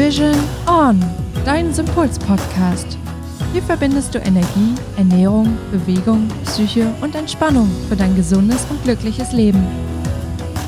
Vision 0.00 0.34
On, 0.66 0.98
dein 1.44 1.74
Sympuls-Podcast. 1.74 2.96
Hier 3.52 3.60
verbindest 3.60 4.14
du 4.14 4.18
Energie, 4.18 4.74
Ernährung, 4.96 5.58
Bewegung, 5.70 6.26
Psyche 6.46 6.86
und 7.02 7.14
Entspannung 7.14 7.70
für 7.86 7.96
dein 7.96 8.16
gesundes 8.16 8.64
und 8.70 8.82
glückliches 8.82 9.32
Leben. 9.32 9.62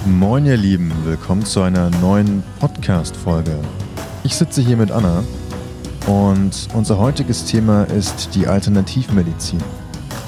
Moin 0.05 0.45
ihr 0.45 0.59
Lieben, 0.59 0.93
willkommen 1.05 1.47
zu 1.47 1.63
einer 1.63 1.89
neuen 2.03 2.43
Podcast-Folge. 2.61 3.57
Ich 4.23 4.37
sitze 4.37 4.61
hier 4.61 4.77
mit 4.77 4.91
Anna 4.91 5.25
und 6.07 6.69
unser 6.75 6.99
heutiges 6.99 7.47
Thema 7.47 7.85
ist 7.85 8.35
die 8.35 8.47
Alternativmedizin. 8.47 9.61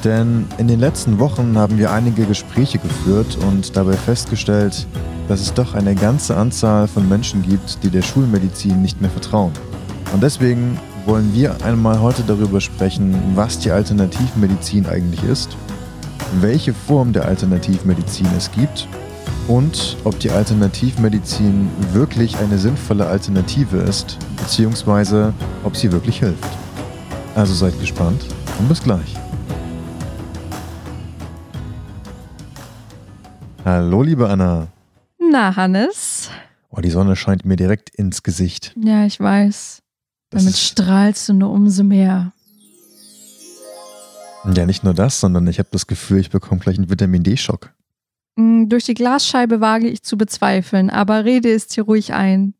Denn 0.02 0.46
in 0.56 0.66
den 0.66 0.80
letzten 0.80 1.18
Wochen 1.18 1.58
haben 1.58 1.76
wir 1.76 1.92
einige 1.92 2.24
Gespräche 2.24 2.78
geführt 2.78 3.36
und 3.50 3.76
dabei 3.76 3.98
festgestellt, 3.98 4.86
dass 5.28 5.40
es 5.40 5.54
doch 5.54 5.74
eine 5.74 5.94
ganze 5.94 6.36
Anzahl 6.36 6.86
von 6.88 7.08
Menschen 7.08 7.42
gibt, 7.42 7.82
die 7.82 7.90
der 7.90 8.02
Schulmedizin 8.02 8.82
nicht 8.82 9.00
mehr 9.00 9.10
vertrauen. 9.10 9.52
Und 10.12 10.22
deswegen 10.22 10.78
wollen 11.06 11.32
wir 11.34 11.56
einmal 11.64 12.00
heute 12.00 12.22
darüber 12.22 12.60
sprechen, 12.60 13.14
was 13.34 13.58
die 13.58 13.70
Alternativmedizin 13.70 14.86
eigentlich 14.86 15.22
ist, 15.24 15.56
welche 16.40 16.72
Form 16.72 17.12
der 17.12 17.26
Alternativmedizin 17.26 18.26
es 18.36 18.50
gibt 18.50 18.86
und 19.48 19.96
ob 20.04 20.18
die 20.18 20.30
Alternativmedizin 20.30 21.68
wirklich 21.92 22.38
eine 22.38 22.58
sinnvolle 22.58 23.06
Alternative 23.06 23.78
ist, 23.78 24.18
beziehungsweise 24.36 25.32
ob 25.64 25.76
sie 25.76 25.92
wirklich 25.92 26.20
hilft. 26.20 26.48
Also 27.34 27.52
seid 27.52 27.78
gespannt 27.80 28.24
und 28.58 28.68
bis 28.68 28.82
gleich. 28.82 29.14
Hallo, 33.64 34.02
liebe 34.02 34.28
Anna. 34.28 34.73
Na, 35.34 35.56
Hannes? 35.56 36.30
Oh, 36.70 36.80
die 36.80 36.90
Sonne 36.90 37.16
scheint 37.16 37.44
mir 37.44 37.56
direkt 37.56 37.90
ins 37.90 38.22
Gesicht. 38.22 38.72
Ja, 38.80 39.04
ich 39.04 39.18
weiß. 39.18 39.82
Das 40.30 40.44
Damit 40.44 40.56
strahlst 40.56 41.28
du 41.28 41.32
nur 41.32 41.50
umso 41.50 41.82
mehr. 41.82 42.32
Ja, 44.54 44.64
nicht 44.64 44.84
nur 44.84 44.94
das, 44.94 45.18
sondern 45.18 45.48
ich 45.48 45.58
habe 45.58 45.70
das 45.72 45.88
Gefühl, 45.88 46.20
ich 46.20 46.30
bekomme 46.30 46.60
gleich 46.60 46.78
einen 46.78 46.88
Vitamin 46.88 47.24
D-Schock. 47.24 47.72
Hm, 48.38 48.68
Durch 48.68 48.84
die 48.84 48.94
Glasscheibe 48.94 49.60
wage 49.60 49.88
ich 49.88 50.04
zu 50.04 50.16
bezweifeln, 50.16 50.88
aber 50.88 51.24
rede 51.24 51.52
es 51.52 51.66
dir 51.66 51.82
ruhig 51.82 52.12
ein. 52.12 52.54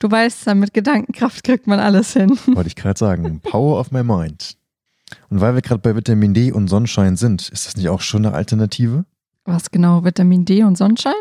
Du 0.00 0.10
weißt 0.10 0.46
ja, 0.46 0.56
mit 0.56 0.74
Gedankenkraft 0.74 1.44
kriegt 1.44 1.68
man 1.68 1.78
alles 1.78 2.14
hin. 2.14 2.30
Wollte 2.48 2.66
ich 2.66 2.74
gerade 2.74 2.98
sagen. 2.98 3.38
Power 3.44 3.78
of 3.78 3.92
my 3.92 4.02
mind. 4.02 4.56
Und 5.30 5.40
weil 5.40 5.54
wir 5.54 5.62
gerade 5.62 5.82
bei 5.82 5.94
Vitamin 5.94 6.34
D 6.34 6.50
und 6.50 6.66
Sonnenschein 6.66 7.16
sind, 7.16 7.48
ist 7.48 7.66
das 7.66 7.76
nicht 7.76 7.88
auch 7.88 8.00
schon 8.00 8.26
eine 8.26 8.34
Alternative? 8.34 9.04
Was 9.44 9.70
genau, 9.70 10.04
Vitamin 10.04 10.44
D 10.44 10.64
und 10.64 10.76
Sonnenschein? 10.76 11.12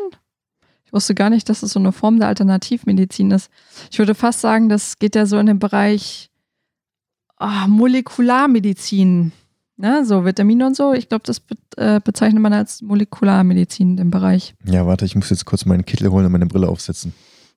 Ich 0.88 0.94
wusste 0.94 1.14
gar 1.16 1.30
nicht, 1.30 1.50
dass 1.50 1.64
es 1.64 1.72
so 1.74 1.80
eine 1.80 1.92
Form 1.92 2.18
der 2.18 2.30
Alternativmedizin 2.30 3.30
ist. 3.32 3.50
Ich 3.92 4.00
würde 4.00 4.16
fast 4.16 4.40
sagen, 4.42 4.70
das 4.70 4.98
geht 5.00 5.16
ja 5.16 5.26
so 5.26 5.38
in 5.38 5.46
den 5.46 5.60
Bereich 5.60 6.30
ah, 7.36 7.68
Molekularmedizin. 7.68 9.34
Ne? 9.76 10.06
So 10.06 10.24
Vitamine 10.26 10.66
und 10.66 10.76
so. 10.78 10.94
Ich 10.94 11.10
glaube, 11.10 11.24
das 11.26 11.42
be 11.42 11.56
äh, 11.76 12.00
bezeichnet 12.04 12.42
man 12.42 12.54
als 12.54 12.82
Molekularmedizin, 12.82 13.98
den 13.98 14.10
Bereich. 14.10 14.56
Ja, 14.66 14.88
warte, 14.88 15.06
ich 15.06 15.16
muss 15.16 15.30
jetzt 15.30 15.46
kurz 15.46 15.66
meinen 15.66 15.86
Kittel 15.86 16.10
holen 16.10 16.26
und 16.26 16.32
meine 16.32 16.48
Brille 16.48 16.70
aufsetzen. 16.70 17.14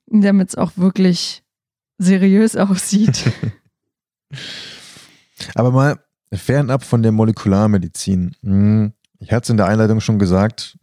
Damit 0.07 0.49
es 0.49 0.55
auch 0.55 0.73
wirklich 0.75 1.41
seriös 1.97 2.55
aussieht. 2.57 3.31
Aber 5.55 5.71
mal 5.71 5.99
fernab 6.33 6.83
von 6.83 7.01
der 7.01 7.11
Molekularmedizin. 7.13 8.35
Hm, 8.43 8.93
Ich 9.19 9.31
hatte 9.31 9.43
es 9.45 9.49
in 9.49 9.57
der 9.57 9.67
Einleitung 9.67 10.01
schon 10.01 10.19
gesagt. 10.19 10.77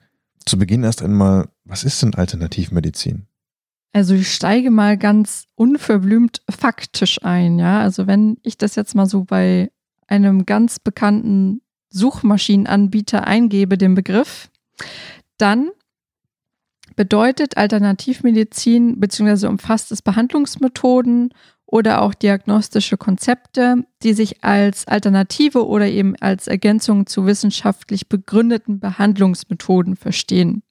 Zu 0.47 0.59
Beginn 0.59 0.83
erst 0.83 1.03
einmal, 1.03 1.49
was 1.69 1.85
ist 1.85 2.03
denn 2.03 2.15
Alternativmedizin? 2.15 3.27
Also 3.93 4.15
ich 4.15 4.33
steige 4.33 4.71
mal 4.71 4.99
ganz 4.99 5.45
unverblümt 5.55 6.43
faktisch 6.51 7.23
ein, 7.23 7.59
ja. 7.59 7.81
Also 7.81 8.07
wenn 8.07 8.39
ich 8.43 8.59
das 8.59 8.75
jetzt 8.75 8.95
mal 8.95 9.07
so 9.07 9.25
bei 9.25 9.71
einem 10.07 10.47
ganz 10.47 10.79
bekannten 10.79 11.61
Suchmaschinenanbieter 11.91 13.27
eingebe, 13.27 13.79
den 13.79 13.95
Begriff, 13.95 14.51
dann 15.39 15.71
bedeutet 16.97 17.57
Alternativmedizin 17.57 18.99
bzw. 19.01 19.47
umfasst 19.47 19.93
es 19.93 20.03
Behandlungsmethoden 20.03 21.33
oder 21.65 22.03
auch 22.03 22.15
diagnostische 22.15 22.97
Konzepte, 22.97 23.85
die 24.03 24.15
sich 24.15 24.43
als 24.43 24.89
Alternative 24.89 25.67
oder 25.67 25.87
eben 25.87 26.17
als 26.17 26.47
Ergänzung 26.47 27.07
zu 27.07 27.27
wissenschaftlich 27.27 28.09
begründeten 28.09 28.81
Behandlungsmethoden 28.81 29.97
verstehen. 29.97 30.63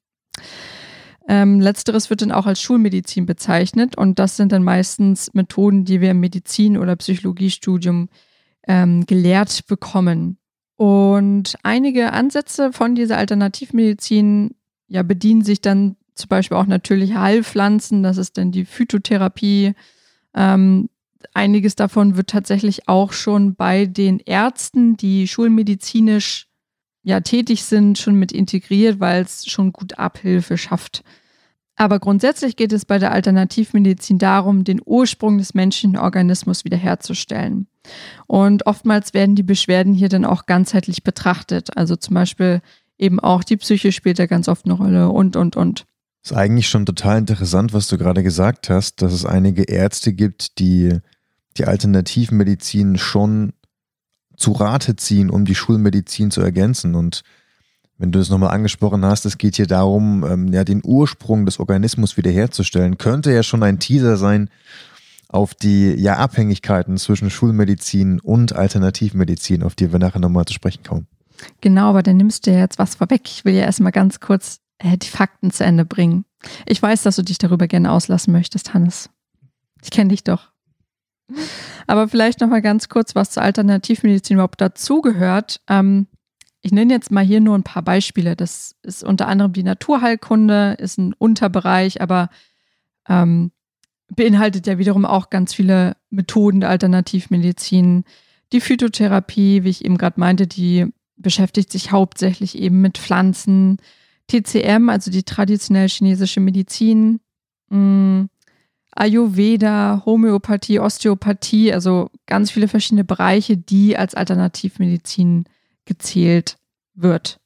Ähm, 1.27 1.59
letzteres 1.59 2.09
wird 2.09 2.21
dann 2.21 2.31
auch 2.31 2.45
als 2.45 2.61
Schulmedizin 2.61 3.25
bezeichnet 3.25 3.97
und 3.97 4.17
das 4.17 4.37
sind 4.37 4.53
dann 4.53 4.63
meistens 4.63 5.33
Methoden, 5.33 5.83
die 5.83 5.99
wir 5.99 6.11
im 6.11 6.21
Medizin- 6.21 6.77
oder 6.77 6.95
Psychologiestudium 6.95 8.07
ähm, 8.65 9.05
gelehrt 9.05 9.67
bekommen. 9.67 10.37
Und 10.77 11.57
einige 11.63 12.13
Ansätze 12.13 12.71
von 12.71 12.95
dieser 12.95 13.17
Alternativmedizin 13.17 14.55
ja, 14.87 15.03
bedienen 15.03 15.43
sich 15.43 15.59
dann 15.59 15.97
zum 16.13 16.29
Beispiel 16.29 16.57
auch 16.57 16.65
natürliche 16.65 17.19
Heilpflanzen, 17.19 18.03
das 18.03 18.17
ist 18.17 18.37
dann 18.37 18.51
die 18.51 18.65
Phytotherapie. 18.65 19.73
Ähm, 20.33 20.89
einiges 21.33 21.75
davon 21.75 22.15
wird 22.17 22.29
tatsächlich 22.29 22.87
auch 22.87 23.11
schon 23.11 23.55
bei 23.55 23.85
den 23.85 24.19
Ärzten, 24.19 24.97
die 24.97 25.27
schulmedizinisch 25.27 26.46
ja, 27.07 27.21
tätig 27.21 27.63
sind, 27.63 27.97
schon 27.97 28.15
mit 28.15 28.33
integriert, 28.33 28.99
weil 28.99 29.23
es 29.23 29.45
schon 29.45 29.71
gut 29.71 29.97
Abhilfe 29.97 30.57
schafft. 30.57 31.05
Aber 31.77 31.99
grundsätzlich 31.99 32.57
geht 32.57 32.73
es 32.73 32.83
bei 32.83 32.99
der 32.99 33.13
Alternativmedizin 33.13 34.17
darum, 34.17 34.65
den 34.65 34.81
Ursprung 34.83 35.37
des 35.37 35.53
menschlichen 35.53 35.95
Organismus 35.95 36.65
wiederherzustellen. 36.65 37.67
Und 38.25 38.65
oftmals 38.65 39.13
werden 39.13 39.35
die 39.35 39.43
Beschwerden 39.43 39.93
hier 39.93 40.09
dann 40.09 40.25
auch 40.25 40.47
ganzheitlich 40.47 41.01
betrachtet. 41.03 41.77
Also 41.77 41.95
zum 41.95 42.13
Beispiel 42.13 42.61
eben 42.97 43.21
auch 43.21 43.45
die 43.45 43.55
Psyche 43.55 43.93
spielt 43.93 44.19
da 44.19 44.25
ganz 44.25 44.49
oft 44.49 44.65
eine 44.65 44.73
Rolle 44.73 45.07
und, 45.07 45.37
und, 45.37 45.55
und. 45.55 45.85
Ist 46.25 46.33
eigentlich 46.33 46.67
schon 46.67 46.85
total 46.85 47.19
interessant, 47.19 47.71
was 47.71 47.87
du 47.87 47.97
gerade 47.97 48.21
gesagt 48.21 48.69
hast, 48.69 49.01
dass 49.01 49.13
es 49.13 49.23
einige 49.23 49.63
Ärzte 49.63 50.11
gibt, 50.11 50.59
die 50.59 50.99
die 51.55 51.63
Alternativmedizin 51.63 52.97
schon 52.97 53.53
zu 54.37 54.53
Rate 54.53 54.95
ziehen, 54.95 55.29
um 55.29 55.43
die 55.45 55.55
Schulmedizin 55.55 56.31
zu 56.31 56.41
ergänzen. 56.41 56.95
Und 56.95 57.23
wenn 57.97 58.11
du 58.11 58.19
es 58.19 58.29
nochmal 58.29 58.51
angesprochen 58.51 59.03
hast, 59.03 59.25
es 59.25 59.37
geht 59.37 59.55
hier 59.55 59.67
darum, 59.67 60.23
ähm, 60.23 60.53
ja, 60.53 60.63
den 60.63 60.81
Ursprung 60.83 61.45
des 61.45 61.59
Organismus 61.59 62.15
wiederherzustellen, 62.15 62.97
könnte 62.97 63.33
ja 63.33 63.43
schon 63.43 63.63
ein 63.63 63.79
Teaser 63.79 64.15
sein 64.17 64.49
auf 65.29 65.53
die 65.53 65.91
ja, 65.93 66.17
Abhängigkeiten 66.17 66.97
zwischen 66.97 67.29
Schulmedizin 67.29 68.19
und 68.19 68.55
Alternativmedizin, 68.55 69.63
auf 69.63 69.75
die 69.75 69.91
wir 69.91 69.99
nachher 69.99 70.19
nochmal 70.19 70.45
zu 70.45 70.53
sprechen 70.53 70.83
kommen. 70.83 71.07
Genau, 71.59 71.89
aber 71.89 72.03
dann 72.03 72.17
nimmst 72.17 72.47
du 72.47 72.51
ja 72.51 72.59
jetzt 72.59 72.79
was 72.79 72.95
vorweg. 72.95 73.21
Ich 73.25 73.43
will 73.43 73.53
ja 73.53 73.63
erstmal 73.63 73.91
ganz 73.91 74.19
kurz 74.19 74.59
äh, 74.77 74.97
die 74.97 75.09
Fakten 75.09 75.51
zu 75.51 75.63
Ende 75.63 75.85
bringen. 75.85 76.25
Ich 76.65 76.81
weiß, 76.81 77.03
dass 77.03 77.15
du 77.15 77.23
dich 77.23 77.37
darüber 77.37 77.67
gerne 77.67 77.91
auslassen 77.91 78.31
möchtest, 78.31 78.73
Hannes. 78.73 79.09
Ich 79.83 79.91
kenne 79.91 80.09
dich 80.09 80.23
doch. 80.23 80.51
Aber 81.87 82.07
vielleicht 82.07 82.41
noch 82.41 82.49
mal 82.49 82.61
ganz 82.61 82.89
kurz, 82.89 83.15
was 83.15 83.31
zur 83.31 83.43
Alternativmedizin 83.43 84.35
überhaupt 84.35 84.61
dazugehört. 84.61 85.61
Ähm, 85.69 86.07
ich 86.61 86.71
nenne 86.71 86.93
jetzt 86.93 87.11
mal 87.11 87.23
hier 87.23 87.39
nur 87.39 87.57
ein 87.57 87.63
paar 87.63 87.83
Beispiele. 87.83 88.35
Das 88.35 88.75
ist 88.83 89.03
unter 89.03 89.27
anderem 89.27 89.53
die 89.53 89.63
Naturheilkunde, 89.63 90.75
ist 90.79 90.97
ein 90.97 91.13
Unterbereich, 91.13 92.01
aber 92.01 92.29
ähm, 93.07 93.51
beinhaltet 94.13 94.67
ja 94.67 94.77
wiederum 94.77 95.05
auch 95.05 95.29
ganz 95.29 95.53
viele 95.53 95.95
Methoden 96.09 96.61
der 96.61 96.69
Alternativmedizin. 96.69 98.03
Die 98.53 98.61
Phytotherapie, 98.61 99.63
wie 99.63 99.69
ich 99.69 99.85
eben 99.85 99.97
gerade 99.97 100.19
meinte, 100.19 100.47
die 100.47 100.87
beschäftigt 101.17 101.71
sich 101.71 101.91
hauptsächlich 101.91 102.57
eben 102.57 102.81
mit 102.81 102.97
Pflanzen. 102.97 103.77
TCM, 104.27 104.89
also 104.89 105.09
die 105.09 105.23
traditionell 105.23 105.87
chinesische 105.87 106.41
Medizin, 106.41 107.21
mh, 107.69 108.27
Ayurveda, 108.99 110.03
Homöopathie, 110.05 110.79
Osteopathie, 110.79 111.73
also 111.73 112.09
ganz 112.25 112.51
viele 112.51 112.67
verschiedene 112.67 113.03
Bereiche, 113.03 113.57
die 113.57 113.97
als 113.97 114.15
Alternativmedizin 114.15 115.45
gezählt 115.85 116.57
wird. 116.95 117.39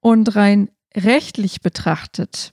Und 0.00 0.36
rein 0.36 0.70
rechtlich 0.94 1.60
betrachtet 1.60 2.52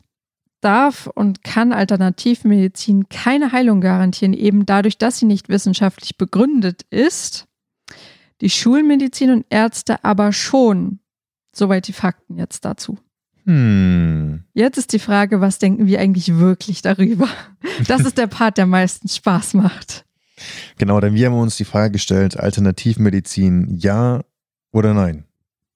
darf 0.62 1.08
und 1.08 1.44
kann 1.44 1.74
Alternativmedizin 1.74 3.10
keine 3.10 3.52
Heilung 3.52 3.82
garantieren, 3.82 4.34
eben 4.34 4.66
dadurch, 4.66 4.98
dass 4.98 5.18
sie 5.18 5.26
nicht 5.26 5.50
wissenschaftlich 5.50 6.18
begründet 6.18 6.84
ist. 6.90 7.48
Die 8.42 8.50
Schulmedizin 8.50 9.32
und 9.32 9.46
Ärzte 9.50 10.04
aber 10.04 10.32
schon. 10.32 11.00
Soweit 11.54 11.88
die 11.88 11.94
Fakten 11.94 12.38
jetzt 12.38 12.64
dazu. 12.64 12.98
Hm. 13.46 14.44
Jetzt 14.54 14.78
ist 14.78 14.94
die 14.94 15.00
Frage, 15.00 15.42
was 15.42 15.60
denken 15.60 15.86
wir 15.88 16.00
eigentlich 16.00 16.38
wirklich 16.38 16.82
darüber? 16.82 17.28
Das 17.88 18.02
ist 18.02 18.18
der 18.18 18.28
Part, 18.28 18.58
der 18.58 18.66
meistens 18.66 19.16
Spaß 19.16 19.54
macht. 19.56 20.06
Genau, 20.78 21.00
denn 21.00 21.14
wir 21.14 21.28
haben 21.28 21.36
uns 21.36 21.58
die 21.58 21.66
Frage 21.66 21.92
gestellt, 21.92 22.38
Alternativmedizin 22.38 23.78
ja 23.78 24.22
oder 24.72 24.94
nein? 24.94 25.26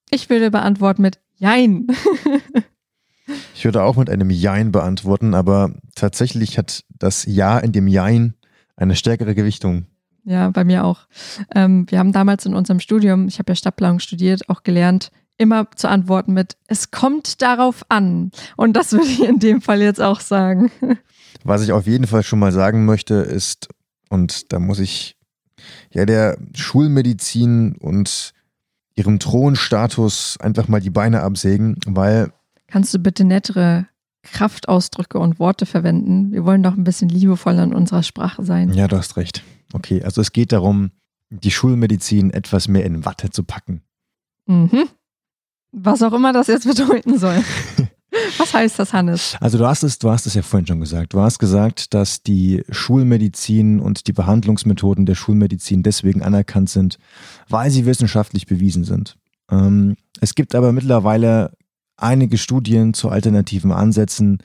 Ich 0.09 0.29
würde 0.29 0.51
beantworten 0.51 1.01
mit 1.01 1.19
Jein. 1.37 1.87
Ich 3.55 3.65
würde 3.65 3.81
auch 3.81 3.95
mit 3.95 4.09
einem 4.09 4.29
Jein 4.29 4.71
beantworten, 4.71 5.33
aber 5.33 5.73
tatsächlich 5.95 6.59
hat 6.59 6.83
das 6.89 7.25
Ja 7.25 7.57
in 7.57 7.71
dem 7.71 7.87
Jein 7.87 8.35
Eine 8.75 8.95
stärkere 8.95 9.33
Gewichtung. 9.33 9.87
Ja, 10.25 10.49
bei 10.49 10.63
mir 10.63 10.83
auch. 10.83 11.07
Ähm, 11.55 11.85
wir 11.89 11.99
haben 11.99 12.11
damals 12.11 12.45
in 12.45 12.53
unserem 12.53 12.79
Studium, 12.79 13.27
ich 13.27 13.39
habe 13.39 13.51
ja 13.51 13.55
Stadtplanung 13.55 13.99
studiert, 13.99 14.49
auch 14.49 14.63
gelernt, 14.63 15.09
immer 15.37 15.69
zu 15.75 15.89
antworten 15.89 16.33
mit, 16.33 16.57
es 16.67 16.91
kommt 16.91 17.41
darauf 17.41 17.83
an. 17.89 18.31
Und 18.55 18.73
das 18.73 18.91
würde 18.91 19.07
ich 19.07 19.23
in 19.23 19.39
dem 19.39 19.61
Fall 19.61 19.81
jetzt 19.81 20.01
auch 20.01 20.19
sagen. 20.19 20.71
Was 21.43 21.61
ich 21.61 21.71
auf 21.71 21.85
jeden 21.85 22.07
Fall 22.07 22.23
schon 22.23 22.39
mal 22.39 22.51
sagen 22.51 22.85
möchte, 22.85 23.15
ist, 23.15 23.67
und 24.09 24.51
da 24.51 24.59
muss 24.59 24.79
ich 24.79 25.17
ja 25.91 26.05
der 26.05 26.37
Schulmedizin 26.55 27.75
und 27.77 28.33
ihrem 28.95 29.19
Thronstatus 29.19 30.37
einfach 30.39 30.67
mal 30.67 30.81
die 30.81 30.89
Beine 30.89 31.21
absägen, 31.21 31.77
weil. 31.85 32.31
Kannst 32.67 32.93
du 32.93 32.99
bitte 32.99 33.23
nettere 33.23 33.87
Kraftausdrücke 34.23 35.19
und 35.19 35.39
Worte 35.39 35.65
verwenden? 35.65 36.31
Wir 36.31 36.45
wollen 36.45 36.63
doch 36.63 36.75
ein 36.75 36.83
bisschen 36.83 37.09
liebevoll 37.09 37.59
in 37.59 37.73
unserer 37.73 38.03
Sprache 38.03 38.43
sein. 38.43 38.73
Ja, 38.73 38.87
du 38.87 38.97
hast 38.97 39.17
recht. 39.17 39.43
Okay, 39.73 40.01
also 40.03 40.21
es 40.21 40.31
geht 40.31 40.51
darum, 40.51 40.91
die 41.29 41.51
Schulmedizin 41.51 42.31
etwas 42.31 42.67
mehr 42.67 42.85
in 42.85 43.05
Watte 43.05 43.29
zu 43.29 43.43
packen. 43.43 43.81
Mhm. 44.47 44.87
Was 45.77 46.01
auch 46.01 46.13
immer 46.13 46.31
das 46.31 46.47
jetzt 46.47 46.67
bedeuten 46.67 47.19
soll. 47.19 47.43
Was 48.37 48.53
heißt 48.53 48.79
das, 48.79 48.93
Hannes? 48.93 49.35
Also 49.41 49.57
du 49.57 49.65
hast 49.65 49.83
es, 49.83 49.99
du 49.99 50.09
hast 50.09 50.25
es 50.25 50.35
ja 50.35 50.41
vorhin 50.41 50.65
schon 50.65 50.79
gesagt. 50.79 51.13
Du 51.13 51.19
hast 51.19 51.37
gesagt, 51.37 51.93
dass 51.93 52.23
die 52.23 52.63
Schulmedizin 52.69 53.81
und 53.81 54.07
die 54.07 54.13
Behandlungsmethoden 54.13 55.05
der 55.05 55.15
Schulmedizin 55.15 55.83
deswegen 55.83 56.21
anerkannt 56.21 56.69
sind, 56.69 56.97
weil 57.49 57.71
sie 57.71 57.85
wissenschaftlich 57.85 58.45
bewiesen 58.45 58.85
sind. 58.85 59.17
Ähm, 59.51 59.97
es 60.21 60.33
gibt 60.33 60.55
aber 60.55 60.71
mittlerweile 60.71 61.51
einige 61.97 62.37
Studien 62.37 62.93
zu 62.93 63.09
alternativen 63.09 63.73
Ansätzen, 63.73 64.39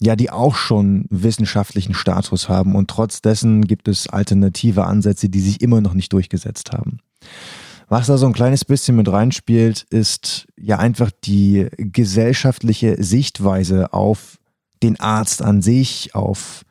ja, 0.00 0.16
die 0.16 0.30
auch 0.30 0.56
schon 0.56 1.06
wissenschaftlichen 1.08 1.94
Status 1.94 2.48
haben 2.48 2.74
und 2.74 2.90
trotz 2.90 3.22
dessen 3.22 3.62
gibt 3.62 3.86
es 3.86 4.08
alternative 4.08 4.84
Ansätze, 4.84 5.28
die 5.28 5.40
sich 5.40 5.60
immer 5.60 5.80
noch 5.80 5.94
nicht 5.94 6.12
durchgesetzt 6.12 6.72
haben. 6.72 6.98
Was 7.88 8.06
da 8.06 8.16
so 8.16 8.26
ein 8.26 8.32
kleines 8.32 8.64
bisschen 8.64 8.96
mit 8.96 9.10
reinspielt, 9.10 9.86
ist 9.90 10.46
ja 10.56 10.78
einfach 10.78 11.10
die 11.24 11.68
gesellschaftliche 11.76 13.02
Sichtweise 13.02 13.92
auf 13.92 14.38
den 14.82 14.98
Arzt 15.00 15.42
an 15.42 15.62
sich, 15.62 16.14
auf 16.14 16.64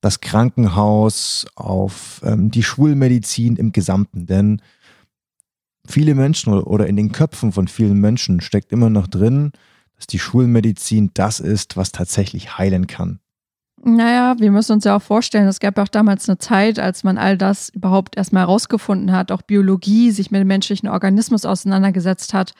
das 0.00 0.20
Krankenhaus, 0.20 1.46
auf 1.54 2.20
ähm, 2.24 2.50
die 2.50 2.62
Schulmedizin 2.62 3.56
im 3.56 3.72
Gesamten. 3.72 4.26
Denn 4.26 4.60
viele 5.86 6.14
Menschen 6.14 6.52
oder 6.52 6.86
in 6.86 6.96
den 6.96 7.12
Köpfen 7.12 7.52
von 7.52 7.68
vielen 7.68 8.00
Menschen 8.00 8.40
steckt 8.40 8.70
immer 8.70 8.90
noch 8.90 9.06
drin, 9.06 9.52
dass 9.96 10.06
die 10.06 10.18
Schulmedizin 10.18 11.10
das 11.14 11.40
ist, 11.40 11.76
was 11.76 11.92
tatsächlich 11.92 12.58
heilen 12.58 12.86
kann. 12.86 13.20
Naja, 13.86 14.34
wir 14.38 14.50
müssen 14.50 14.72
uns 14.72 14.84
ja 14.84 14.96
auch 14.96 15.02
vorstellen, 15.02 15.46
es 15.46 15.60
gab 15.60 15.76
ja 15.76 15.82
auch 15.82 15.88
damals 15.88 16.26
eine 16.26 16.38
Zeit, 16.38 16.78
als 16.78 17.04
man 17.04 17.18
all 17.18 17.36
das 17.36 17.68
überhaupt 17.68 18.16
erstmal 18.16 18.44
herausgefunden 18.44 19.12
hat, 19.12 19.30
auch 19.30 19.42
Biologie, 19.42 20.10
sich 20.10 20.30
mit 20.30 20.40
dem 20.40 20.48
menschlichen 20.48 20.88
Organismus 20.88 21.44
auseinandergesetzt 21.44 22.32
hat, 22.32 22.54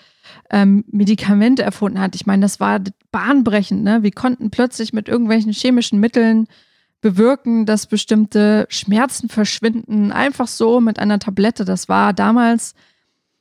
ähm, 0.50 0.84
Medikamente 0.88 1.62
erfunden 1.62 1.98
hat. 1.98 2.14
Ich 2.14 2.26
meine, 2.26 2.42
das 2.42 2.60
war 2.60 2.78
bahnbrechend. 3.10 3.82
Ne? 3.82 4.02
Wir 4.02 4.12
konnten 4.12 4.50
plötzlich 4.50 4.92
mit 4.92 5.08
irgendwelchen 5.08 5.52
chemischen 5.52 5.98
Mitteln 5.98 6.46
bewirken, 7.00 7.64
dass 7.64 7.86
bestimmte 7.86 8.66
Schmerzen 8.68 9.30
verschwinden. 9.30 10.12
Einfach 10.12 10.48
so 10.48 10.80
mit 10.82 10.98
einer 10.98 11.18
Tablette. 11.18 11.64
Das 11.64 11.88
war 11.88 12.12
damals 12.12 12.74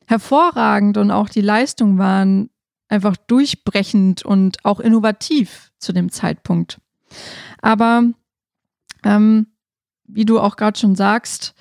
hervorragend 0.05 0.97
und 0.97 1.11
auch 1.11 1.27
die 1.27 1.41
Leistungen 1.41 1.97
waren 1.97 2.49
einfach 2.87 3.17
durchbrechend 3.17 4.23
und 4.23 4.63
auch 4.63 4.79
innovativ 4.79 5.71
zu 5.79 5.91
dem 5.91 6.11
Zeitpunkt. 6.11 6.79
Aber 7.61 8.03
ähm, 9.03 9.47
wie 10.05 10.25
du 10.25 10.39
auch 10.39 10.55
gerade 10.55 10.79
schon 10.79 10.95
sagst, 10.95 11.53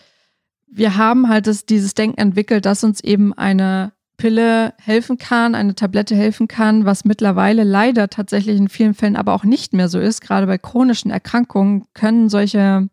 wir 0.67 0.97
haben 0.97 1.29
halt 1.29 1.47
das, 1.47 1.67
dieses 1.67 1.95
Denken 1.95 2.19
entwickelt, 2.19 2.65
dass 2.65 2.85
uns 2.85 3.03
eben 3.03 3.35
eine 3.35 3.93
Pille 4.17 4.75
helfen 4.79 5.19
kann, 5.19 5.55
eine 5.55 5.75
Tablette 5.75 6.15
helfen 6.15 6.49
kann, 6.49 6.85
was 6.85 7.05
mittlerweile 7.05 7.65
leider 7.65 8.09
tatsächlich 8.09 8.57
in 8.57 8.69
vielen 8.69 8.95
Fällen 8.95 9.17
aber 9.17 9.35
auch 9.35 9.45
nicht 9.45 9.73
mehr 9.73 9.89
so 9.89 9.99
ist. 9.99 10.21
Gerade 10.21 10.47
bei 10.47 10.59
chronischen 10.59 11.11
Erkrankungen 11.11 11.87
können 11.93 12.29
solche 12.29 12.89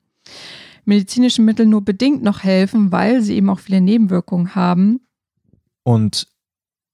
medizinischen 0.85 1.45
Mittel 1.45 1.67
nur 1.67 1.85
bedingt 1.85 2.23
noch 2.23 2.43
helfen, 2.43 2.91
weil 2.91 3.21
sie 3.21 3.35
eben 3.35 3.49
auch 3.49 3.59
viele 3.59 3.79
Nebenwirkungen 3.79 4.55
haben. 4.55 5.01
Und 5.83 6.27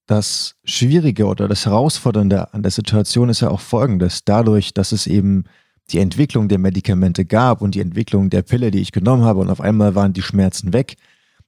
das 0.06 0.54
Schwierige 0.64 1.26
oder 1.26 1.48
das 1.48 1.66
Herausfordernde 1.66 2.54
an 2.54 2.62
der 2.62 2.70
Situation 2.70 3.28
ist 3.28 3.40
ja 3.40 3.50
auch 3.50 3.60
folgendes. 3.60 4.24
Dadurch, 4.24 4.72
dass 4.72 4.92
es 4.92 5.06
eben 5.06 5.44
die 5.90 5.98
Entwicklung 5.98 6.48
der 6.48 6.58
Medikamente 6.58 7.24
gab 7.24 7.60
und 7.60 7.74
die 7.74 7.80
Entwicklung 7.80 8.30
der 8.30 8.42
Pille, 8.42 8.70
die 8.70 8.80
ich 8.80 8.92
genommen 8.92 9.24
habe 9.24 9.40
und 9.40 9.50
auf 9.50 9.60
einmal 9.60 9.94
waren 9.94 10.12
die 10.12 10.22
Schmerzen 10.22 10.72
weg, 10.72 10.96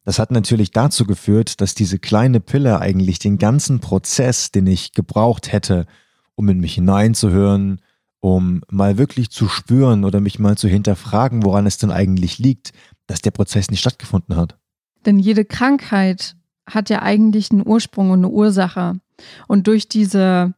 das 0.04 0.18
hat 0.18 0.30
natürlich 0.30 0.70
dazu 0.70 1.04
geführt, 1.04 1.60
dass 1.60 1.74
diese 1.74 1.98
kleine 1.98 2.40
Pille 2.40 2.80
eigentlich 2.80 3.18
den 3.18 3.36
ganzen 3.36 3.80
Prozess, 3.80 4.50
den 4.50 4.66
ich 4.66 4.92
gebraucht 4.92 5.52
hätte, 5.52 5.86
um 6.34 6.48
in 6.48 6.60
mich 6.60 6.74
hineinzuhören, 6.74 7.82
um 8.20 8.62
mal 8.70 8.96
wirklich 8.96 9.30
zu 9.30 9.48
spüren 9.48 10.04
oder 10.04 10.20
mich 10.20 10.38
mal 10.38 10.56
zu 10.56 10.66
hinterfragen, 10.66 11.44
woran 11.44 11.66
es 11.66 11.78
denn 11.78 11.90
eigentlich 11.90 12.38
liegt, 12.38 12.72
dass 13.06 13.20
der 13.20 13.32
Prozess 13.32 13.70
nicht 13.70 13.80
stattgefunden 13.80 14.36
hat. 14.36 14.56
Denn 15.04 15.18
jede 15.18 15.44
Krankheit 15.44 16.36
hat 16.68 16.90
ja 16.90 17.02
eigentlich 17.02 17.50
einen 17.50 17.66
Ursprung 17.66 18.10
und 18.10 18.20
eine 18.20 18.28
Ursache. 18.28 19.00
Und 19.46 19.66
durch 19.66 19.88
diese 19.88 20.54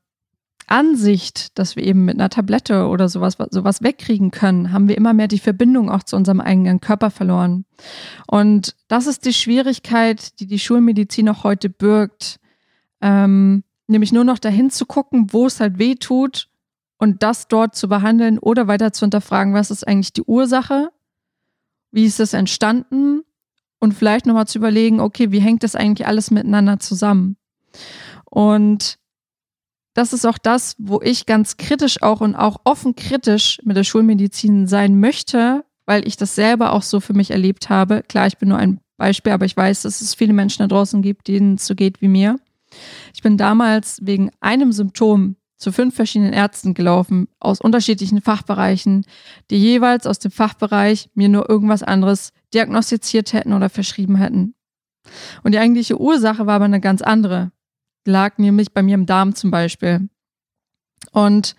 Ansicht, 0.66 1.58
dass 1.58 1.74
wir 1.74 1.82
eben 1.82 2.04
mit 2.04 2.14
einer 2.14 2.28
Tablette 2.28 2.86
oder 2.86 3.08
sowas, 3.08 3.36
sowas 3.50 3.82
wegkriegen 3.82 4.30
können, 4.30 4.72
haben 4.72 4.88
wir 4.88 4.96
immer 4.96 5.12
mehr 5.12 5.26
die 5.26 5.40
Verbindung 5.40 5.90
auch 5.90 6.04
zu 6.04 6.16
unserem 6.16 6.40
eigenen 6.40 6.80
Körper 6.80 7.10
verloren. 7.10 7.64
Und 8.28 8.76
das 8.86 9.06
ist 9.06 9.24
die 9.24 9.32
Schwierigkeit, 9.32 10.38
die 10.38 10.46
die 10.46 10.60
Schulmedizin 10.60 11.28
auch 11.28 11.42
heute 11.42 11.70
birgt. 11.70 12.38
Ähm, 13.00 13.64
nämlich 13.88 14.12
nur 14.12 14.24
noch 14.24 14.38
dahin 14.38 14.70
zu 14.70 14.86
gucken, 14.86 15.32
wo 15.32 15.46
es 15.46 15.58
halt 15.58 15.78
weh 15.78 15.96
tut 15.96 16.48
und 16.98 17.22
das 17.22 17.48
dort 17.48 17.74
zu 17.74 17.88
behandeln 17.88 18.38
oder 18.38 18.68
weiter 18.68 18.92
zu 18.92 19.00
hinterfragen, 19.00 19.54
was 19.54 19.70
ist 19.70 19.86
eigentlich 19.88 20.12
die 20.12 20.22
Ursache? 20.22 20.90
Wie 21.90 22.04
ist 22.04 22.20
es 22.20 22.32
entstanden? 22.32 23.22
Und 23.80 23.94
vielleicht 23.94 24.26
nochmal 24.26 24.46
zu 24.46 24.58
überlegen, 24.58 25.00
okay, 25.00 25.32
wie 25.32 25.40
hängt 25.40 25.62
das 25.62 25.74
eigentlich 25.74 26.06
alles 26.06 26.30
miteinander 26.30 26.78
zusammen? 26.78 27.36
Und 28.26 28.98
das 29.94 30.12
ist 30.12 30.26
auch 30.26 30.38
das, 30.38 30.76
wo 30.78 31.00
ich 31.02 31.26
ganz 31.26 31.56
kritisch 31.56 32.02
auch 32.02 32.20
und 32.20 32.36
auch 32.36 32.60
offen 32.64 32.94
kritisch 32.94 33.58
mit 33.64 33.76
der 33.76 33.84
Schulmedizin 33.84 34.66
sein 34.66 35.00
möchte, 35.00 35.64
weil 35.86 36.06
ich 36.06 36.16
das 36.16 36.34
selber 36.34 36.72
auch 36.72 36.82
so 36.82 37.00
für 37.00 37.14
mich 37.14 37.30
erlebt 37.30 37.70
habe. 37.70 38.02
Klar, 38.06 38.26
ich 38.26 38.38
bin 38.38 38.50
nur 38.50 38.58
ein 38.58 38.80
Beispiel, 38.96 39.32
aber 39.32 39.46
ich 39.46 39.56
weiß, 39.56 39.82
dass 39.82 40.00
es 40.00 40.14
viele 40.14 40.32
Menschen 40.32 40.62
da 40.62 40.68
draußen 40.68 41.02
gibt, 41.02 41.26
denen 41.26 41.54
es 41.54 41.66
so 41.66 41.74
geht 41.74 42.00
wie 42.00 42.08
mir. 42.08 42.38
Ich 43.14 43.22
bin 43.22 43.36
damals 43.36 43.98
wegen 44.02 44.30
einem 44.40 44.72
Symptom 44.72 45.36
zu 45.60 45.72
fünf 45.72 45.94
verschiedenen 45.94 46.32
Ärzten 46.32 46.74
gelaufen, 46.74 47.28
aus 47.38 47.60
unterschiedlichen 47.60 48.20
Fachbereichen, 48.20 49.04
die 49.50 49.58
jeweils 49.58 50.06
aus 50.06 50.18
dem 50.18 50.32
Fachbereich 50.32 51.10
mir 51.14 51.28
nur 51.28 51.48
irgendwas 51.48 51.82
anderes 51.82 52.32
diagnostiziert 52.52 53.32
hätten 53.32 53.52
oder 53.52 53.68
verschrieben 53.68 54.16
hätten. 54.16 54.54
Und 55.44 55.52
die 55.52 55.58
eigentliche 55.58 56.00
Ursache 56.00 56.46
war 56.46 56.56
aber 56.56 56.64
eine 56.64 56.80
ganz 56.80 57.02
andere 57.02 57.52
lag 58.04 58.38
nämlich 58.38 58.72
bei 58.72 58.82
mir 58.82 58.94
im 58.94 59.06
Darm 59.06 59.34
zum 59.34 59.50
Beispiel. 59.50 60.08
Und 61.12 61.54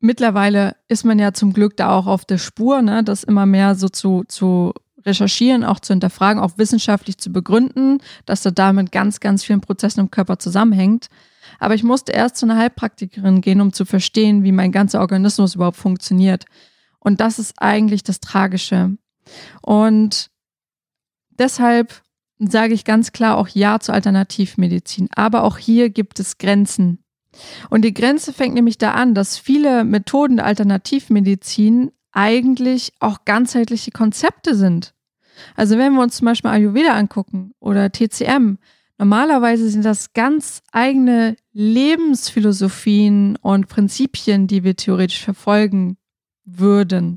mittlerweile 0.00 0.76
ist 0.88 1.04
man 1.04 1.18
ja 1.18 1.32
zum 1.32 1.52
Glück 1.52 1.76
da 1.76 1.90
auch 1.96 2.06
auf 2.06 2.24
der 2.24 2.38
Spur, 2.38 2.82
ne, 2.82 3.02
das 3.02 3.24
immer 3.24 3.46
mehr 3.46 3.74
so 3.74 3.88
zu, 3.88 4.24
zu 4.28 4.72
recherchieren, 5.04 5.64
auch 5.64 5.80
zu 5.80 5.92
hinterfragen, 5.92 6.42
auch 6.42 6.58
wissenschaftlich 6.58 7.18
zu 7.18 7.30
begründen, 7.30 7.98
dass 8.24 8.42
da 8.42 8.50
damit 8.50 8.92
ganz, 8.92 9.20
ganz 9.20 9.44
vielen 9.44 9.60
Prozessen 9.60 10.00
im 10.00 10.10
Körper 10.10 10.38
zusammenhängt. 10.38 11.06
Aber 11.58 11.74
ich 11.74 11.82
musste 11.82 12.12
erst 12.12 12.36
zu 12.36 12.46
einer 12.46 12.56
Heilpraktikerin 12.56 13.40
gehen, 13.40 13.60
um 13.60 13.72
zu 13.72 13.84
verstehen, 13.84 14.44
wie 14.44 14.52
mein 14.52 14.72
ganzer 14.72 15.00
Organismus 15.00 15.54
überhaupt 15.54 15.76
funktioniert. 15.76 16.44
Und 16.98 17.20
das 17.20 17.38
ist 17.38 17.54
eigentlich 17.58 18.02
das 18.02 18.20
Tragische. 18.20 18.96
Und 19.62 20.30
deshalb 21.30 22.02
sage 22.38 22.74
ich 22.74 22.84
ganz 22.84 23.12
klar 23.12 23.36
auch 23.36 23.48
Ja 23.48 23.80
zur 23.80 23.94
Alternativmedizin. 23.94 25.08
Aber 25.14 25.44
auch 25.44 25.58
hier 25.58 25.90
gibt 25.90 26.20
es 26.20 26.38
Grenzen. 26.38 27.02
Und 27.70 27.84
die 27.84 27.94
Grenze 27.94 28.32
fängt 28.32 28.54
nämlich 28.54 28.78
da 28.78 28.92
an, 28.92 29.14
dass 29.14 29.38
viele 29.38 29.84
Methoden 29.84 30.36
der 30.36 30.46
Alternativmedizin 30.46 31.92
eigentlich 32.12 32.92
auch 33.00 33.24
ganzheitliche 33.24 33.90
Konzepte 33.90 34.54
sind. 34.54 34.94
Also 35.54 35.76
wenn 35.76 35.92
wir 35.92 36.02
uns 36.02 36.16
zum 36.16 36.26
Beispiel 36.26 36.50
Ayurveda 36.50 36.92
angucken 36.92 37.52
oder 37.60 37.92
TCM, 37.92 38.56
normalerweise 38.98 39.68
sind 39.68 39.84
das 39.84 40.14
ganz 40.14 40.62
eigene 40.72 41.36
Lebensphilosophien 41.58 43.36
und 43.36 43.68
Prinzipien, 43.68 44.46
die 44.46 44.62
wir 44.62 44.76
theoretisch 44.76 45.24
verfolgen 45.24 45.96
würden. 46.44 47.16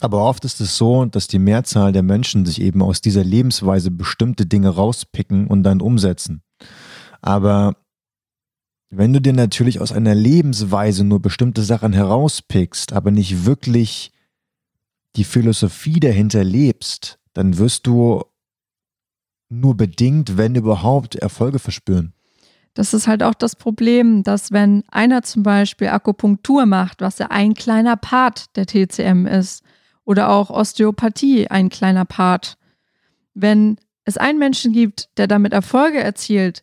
Aber 0.00 0.22
oft 0.24 0.44
ist 0.44 0.60
es 0.60 0.76
so, 0.76 1.06
dass 1.06 1.28
die 1.28 1.38
Mehrzahl 1.38 1.90
der 1.90 2.02
Menschen 2.02 2.44
sich 2.44 2.60
eben 2.60 2.82
aus 2.82 3.00
dieser 3.00 3.24
Lebensweise 3.24 3.90
bestimmte 3.90 4.44
Dinge 4.44 4.68
rauspicken 4.68 5.46
und 5.46 5.62
dann 5.62 5.80
umsetzen. 5.80 6.42
Aber 7.22 7.76
wenn 8.90 9.14
du 9.14 9.22
dir 9.22 9.32
natürlich 9.32 9.80
aus 9.80 9.92
einer 9.92 10.14
Lebensweise 10.14 11.02
nur 11.02 11.22
bestimmte 11.22 11.62
Sachen 11.62 11.94
herauspickst, 11.94 12.92
aber 12.92 13.12
nicht 13.12 13.46
wirklich 13.46 14.12
die 15.16 15.24
Philosophie 15.24 16.00
dahinter 16.00 16.44
lebst, 16.44 17.18
dann 17.32 17.56
wirst 17.56 17.86
du 17.86 18.24
nur 19.48 19.74
bedingt, 19.74 20.36
wenn 20.36 20.54
überhaupt, 20.54 21.14
Erfolge 21.14 21.58
verspüren. 21.58 22.12
Das 22.74 22.92
ist 22.92 23.06
halt 23.06 23.22
auch 23.22 23.34
das 23.34 23.56
Problem, 23.56 24.24
dass 24.24 24.50
wenn 24.50 24.82
einer 24.90 25.22
zum 25.22 25.44
Beispiel 25.44 25.88
Akupunktur 25.88 26.66
macht, 26.66 27.00
was 27.00 27.18
ja 27.18 27.28
ein 27.30 27.54
kleiner 27.54 27.96
Part 27.96 28.56
der 28.56 28.66
TCM 28.66 29.26
ist, 29.26 29.62
oder 30.04 30.28
auch 30.28 30.50
Osteopathie 30.50 31.48
ein 31.48 31.70
kleiner 31.70 32.04
Part, 32.04 32.56
wenn 33.32 33.78
es 34.04 34.16
einen 34.16 34.38
Menschen 34.38 34.72
gibt, 34.72 35.08
der 35.16 35.26
damit 35.26 35.52
Erfolge 35.52 35.98
erzielt, 35.98 36.62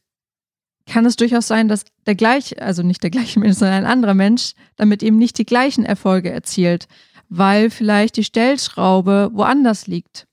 kann 0.85 1.05
es 1.05 1.15
durchaus 1.15 1.47
sein, 1.47 1.67
dass 1.67 1.85
der 2.05 2.15
gleiche, 2.15 2.61
also 2.61 2.83
nicht 2.83 3.03
der 3.03 3.09
gleiche 3.09 3.39
Mensch, 3.39 3.57
sondern 3.57 3.85
ein 3.85 3.91
anderer 3.91 4.13
Mensch, 4.13 4.53
damit 4.75 5.03
eben 5.03 5.17
nicht 5.17 5.37
die 5.37 5.45
gleichen 5.45 5.85
Erfolge 5.85 6.31
erzielt, 6.31 6.87
weil 7.29 7.69
vielleicht 7.69 8.17
die 8.17 8.23
Stellschraube 8.23 9.29
woanders 9.33 9.87
liegt. 9.87 10.27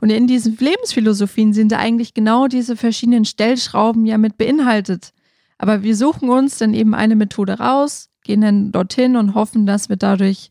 Und 0.00 0.10
in 0.10 0.26
diesen 0.26 0.56
Lebensphilosophien 0.56 1.54
sind 1.54 1.72
da 1.72 1.78
eigentlich 1.78 2.12
genau 2.14 2.46
diese 2.46 2.76
verschiedenen 2.76 3.24
Stellschrauben 3.24 4.04
ja 4.04 4.18
mit 4.18 4.36
beinhaltet. 4.36 5.12
Aber 5.62 5.84
wir 5.84 5.94
suchen 5.94 6.28
uns 6.28 6.58
dann 6.58 6.74
eben 6.74 6.92
eine 6.92 7.14
Methode 7.14 7.60
raus, 7.60 8.08
gehen 8.24 8.40
dann 8.40 8.72
dorthin 8.72 9.14
und 9.14 9.36
hoffen, 9.36 9.64
dass 9.64 9.88
wir 9.88 9.94
dadurch 9.94 10.50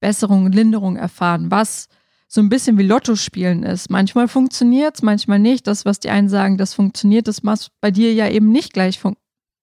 Besserung 0.00 0.44
und 0.44 0.54
Linderung 0.54 0.96
erfahren, 0.96 1.50
was 1.50 1.88
so 2.28 2.42
ein 2.42 2.50
bisschen 2.50 2.76
wie 2.76 2.82
Lotto 2.82 3.16
spielen 3.16 3.62
ist. 3.62 3.88
Manchmal 3.88 4.28
funktioniert 4.28 4.96
es, 4.96 5.02
manchmal 5.02 5.38
nicht. 5.38 5.66
Das, 5.66 5.86
was 5.86 5.98
die 5.98 6.10
einen 6.10 6.28
sagen, 6.28 6.58
das 6.58 6.74
funktioniert, 6.74 7.26
das 7.26 7.42
muss 7.42 7.70
bei 7.80 7.90
dir 7.90 8.12
ja 8.12 8.28
eben 8.28 8.52
nicht 8.52 8.74
gleich 8.74 8.98
fun 8.98 9.16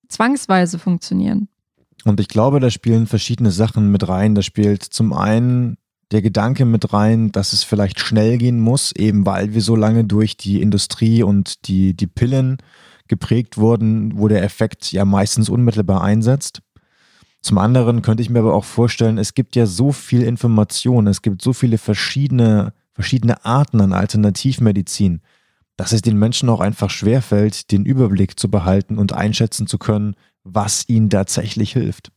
zwangsweise 0.10 0.80
funktionieren. 0.80 1.48
Und 2.04 2.20
ich 2.20 2.27
glaube, 2.27 2.60
da 2.60 2.72
spielen 2.72 3.06
verschiedene 3.06 3.51
Sachen 3.51 3.92
mit 3.92 4.08
rein. 4.10 4.34
Da 4.34 4.42
spielt 4.42 4.82
zum 4.82 5.13
einen 5.13 5.77
der 6.10 6.24
Gedanke 6.24 6.66
mit 6.66 6.92
rein, 6.92 7.32
dass 7.32 7.54
es 7.54 7.63
vielleicht 7.63 8.00
schnell 8.00 8.39
gehen 8.39 8.60
muss, 8.60 8.94
eben 8.94 9.27
weil 9.27 9.54
wir 9.54 9.62
so 9.62 9.75
lange 9.75 10.06
durch 10.06 10.38
die 10.38 10.60
Industrie 10.60 11.22
und 11.22 11.68
die, 11.68 11.94
die 11.94 12.08
Pillen 12.08 12.58
geprägt 13.08 13.58
wurden, 13.58 14.18
wo 14.18 14.28
der 14.28 14.44
Effekt 14.44 14.92
ja 14.92 15.06
meistens 15.06 15.50
unmittelbar 15.50 16.04
einsetzt. 16.04 16.62
Zum 17.42 17.58
anderen 17.58 18.02
könnte 18.02 18.22
ich 18.22 18.30
mir 18.30 18.40
aber 18.40 18.54
auch 18.54 18.66
vorstellen, 18.66 19.18
es 19.18 19.34
gibt 19.34 19.56
ja 19.56 19.66
so 19.66 19.92
viel 19.92 20.24
Information, 20.24 21.08
es 21.08 21.22
gibt 21.22 21.42
so 21.42 21.54
viele 21.54 21.78
verschiedene, 21.78 22.74
verschiedene 22.94 23.46
Arten 23.46 23.80
an 23.80 23.94
Alternativmedizin, 23.94 25.22
dass 25.78 25.92
es 25.92 26.02
den 26.02 26.18
Menschen 26.18 26.50
auch 26.50 26.60
einfach 26.60 26.90
schwerfällt, 26.90 27.72
den 27.72 27.86
Überblick 27.86 28.40
zu 28.40 28.50
behalten 28.50 28.98
und 28.98 29.14
einschätzen 29.14 29.68
zu 29.68 29.78
können, 29.78 30.16
was 30.44 30.90
ihnen 30.90 31.10
tatsächlich 31.10 31.74
hilft. 31.74 32.12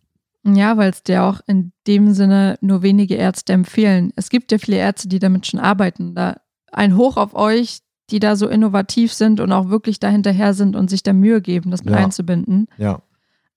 Ja, 0.45 0.77
weil 0.79 0.91
es 0.91 1.03
dir 1.03 1.25
auch 1.25 1.41
in 1.47 1.73
dem 1.87 2.15
Sinne 2.15 2.59
nur 2.63 2.83
wenige 2.83 3.15
Ärzte 3.15 3.53
empfehlen. 3.53 4.13
Es 4.17 4.31
gibt 4.31 4.51
ja 4.53 4.59
viele 4.59 4.79
Ärzte, 4.79 5.09
die 5.09 5.19
damit 5.19 5.47
schon 5.47 5.61
arbeiten. 5.61 6.15
Da 6.15 6.41
ein 6.73 6.97
Hoch 6.97 7.17
auf 7.19 7.35
euch, 7.35 7.81
die 8.11 8.19
da 8.19 8.37
so 8.37 8.49
innovativ 8.49 9.13
sind 9.13 9.41
und 9.41 9.53
auch 9.53 9.69
wirklich 9.69 10.01
dahinterher 10.01 10.55
sind 10.55 10.77
und 10.77 10.91
sich 10.91 11.03
da 11.03 11.13
Mühe 11.13 11.41
geben, 11.41 11.71
das 11.71 11.85
mit 11.85 11.95
ja. 11.95 12.01
einzubinden. 12.01 12.69
Ja. 12.77 13.03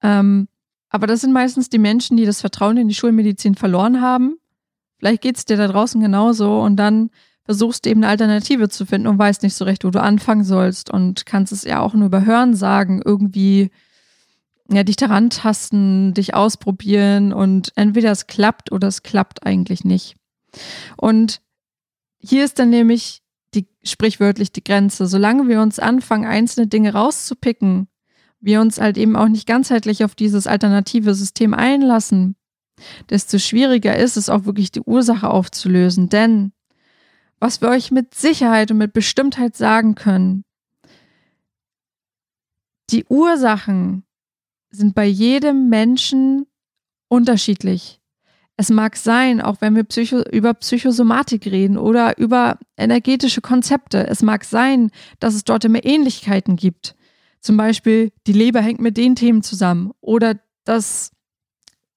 Ähm, 0.02 0.48
aber 0.90 1.08
das 1.08 1.22
sind 1.22 1.34
meistens 1.34 1.70
die 1.70 1.80
Menschen, 1.80 2.18
die 2.18 2.26
das 2.26 2.42
Vertrauen 2.42 2.78
in 2.78 2.88
die 2.88 2.94
Schulmedizin 2.94 3.56
verloren 3.56 4.02
haben. 4.02 4.38
Vielleicht 5.00 5.22
geht 5.22 5.38
es 5.38 5.46
dir 5.46 5.58
da 5.58 5.68
draußen 5.68 6.00
genauso 6.00 6.62
und 6.62 6.76
dann 6.76 7.10
versuchst 7.46 7.86
du 7.86 7.90
eben 7.90 8.04
eine 8.04 8.12
Alternative 8.12 8.70
zu 8.70 8.86
finden 8.86 9.08
und 9.08 9.18
weißt 9.18 9.44
nicht 9.44 9.56
so 9.56 9.66
recht, 9.66 9.84
wo 9.84 9.90
du 9.90 10.02
anfangen 10.02 10.44
sollst 10.44 10.92
und 10.92 11.26
kannst 11.26 11.52
es 11.52 11.64
ja 11.64 11.82
auch 11.82 11.94
nur 11.94 12.06
über 12.06 12.26
Hören 12.26 12.54
sagen, 12.54 13.02
irgendwie 13.04 13.72
ja, 14.72 14.84
dich 14.84 14.96
daran 14.96 15.30
tasten, 15.30 16.14
dich 16.14 16.36
ausprobieren 16.36 17.34
und 17.34 17.74
entweder 17.76 18.12
es 18.12 18.28
klappt 18.28 18.72
oder 18.72 18.88
es 18.88 19.04
klappt 19.04 19.46
eigentlich 19.46 19.84
nicht. 19.84 20.16
Und 20.96 21.42
hier 22.20 22.46
ist 22.46 22.60
dann 22.60 22.70
nämlich 22.70 23.23
die 23.56 23.68
sprichwörtlich 23.84 24.52
die 24.52 24.64
Grenze. 24.64 25.08
Solange 25.08 25.48
wir 25.48 25.62
uns 25.62 25.80
anfangen, 25.80 26.26
einzelne 26.26 26.68
Dinge 26.68 26.94
rauszupicken, 26.94 27.88
wir 28.40 28.62
uns 28.62 28.80
halt 28.80 28.98
eben 28.98 29.16
auch 29.16 29.30
nicht 29.30 29.48
ganzheitlich 29.48 30.04
auf 30.04 30.16
dieses 30.16 30.48
alternative 30.48 31.16
System 31.16 31.54
einlassen, 31.54 32.36
desto 33.10 33.40
schwieriger 33.40 33.96
ist 33.98 34.18
es 34.18 34.30
auch 34.30 34.46
wirklich 34.46 34.72
die 34.72 34.82
Ursache 34.82 35.30
aufzulösen. 35.30 36.10
Denn 36.10 36.52
was 37.40 37.62
wir 37.62 37.70
euch 37.70 37.92
mit 37.92 38.14
Sicherheit 38.14 38.72
und 38.72 38.78
mit 38.78 38.94
Bestimmtheit 38.94 39.56
sagen 39.56 39.96
können, 39.96 40.44
die 42.90 43.06
Ursachen 43.06 44.04
sind 44.70 44.96
bei 44.96 45.06
jedem 45.06 45.70
Menschen 45.70 46.46
unterschiedlich. 47.08 48.03
Es 48.64 48.70
mag 48.70 48.96
sein, 48.96 49.42
auch 49.42 49.58
wenn 49.60 49.76
wir 49.76 49.84
Psycho 49.84 50.22
über 50.32 50.54
Psychosomatik 50.54 51.48
reden 51.48 51.78
oder 51.78 52.18
über 52.18 52.58
energetische 52.78 53.42
Konzepte, 53.42 54.08
es 54.08 54.22
mag 54.22 54.46
sein, 54.46 54.90
dass 55.20 55.34
es 55.34 55.44
dort 55.44 55.66
immer 55.66 55.84
Ähnlichkeiten 55.84 56.56
gibt. 56.56 56.96
Zum 57.42 57.58
Beispiel, 57.58 58.14
die 58.26 58.32
Leber 58.32 58.62
hängt 58.62 58.80
mit 58.80 58.96
den 58.96 59.18
Themen 59.18 59.44
zusammen 59.44 59.92
oder 60.00 60.40
das 60.64 61.12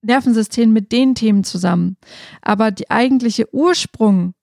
Nervensystem 0.02 0.73
mit 0.73 0.90
den 0.90 1.14
Themen 1.14 1.44
zusammen. 1.44 1.99
Aber 2.42 2.73
die 2.73 2.90
eigentliche 2.90 3.46
Ursprung, 3.54 4.35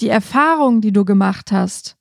die 0.00 0.08
Erfahrungen, 0.08 0.80
die 0.80 0.92
du 0.92 1.04
gemacht 1.04 1.52
hast, 1.52 1.98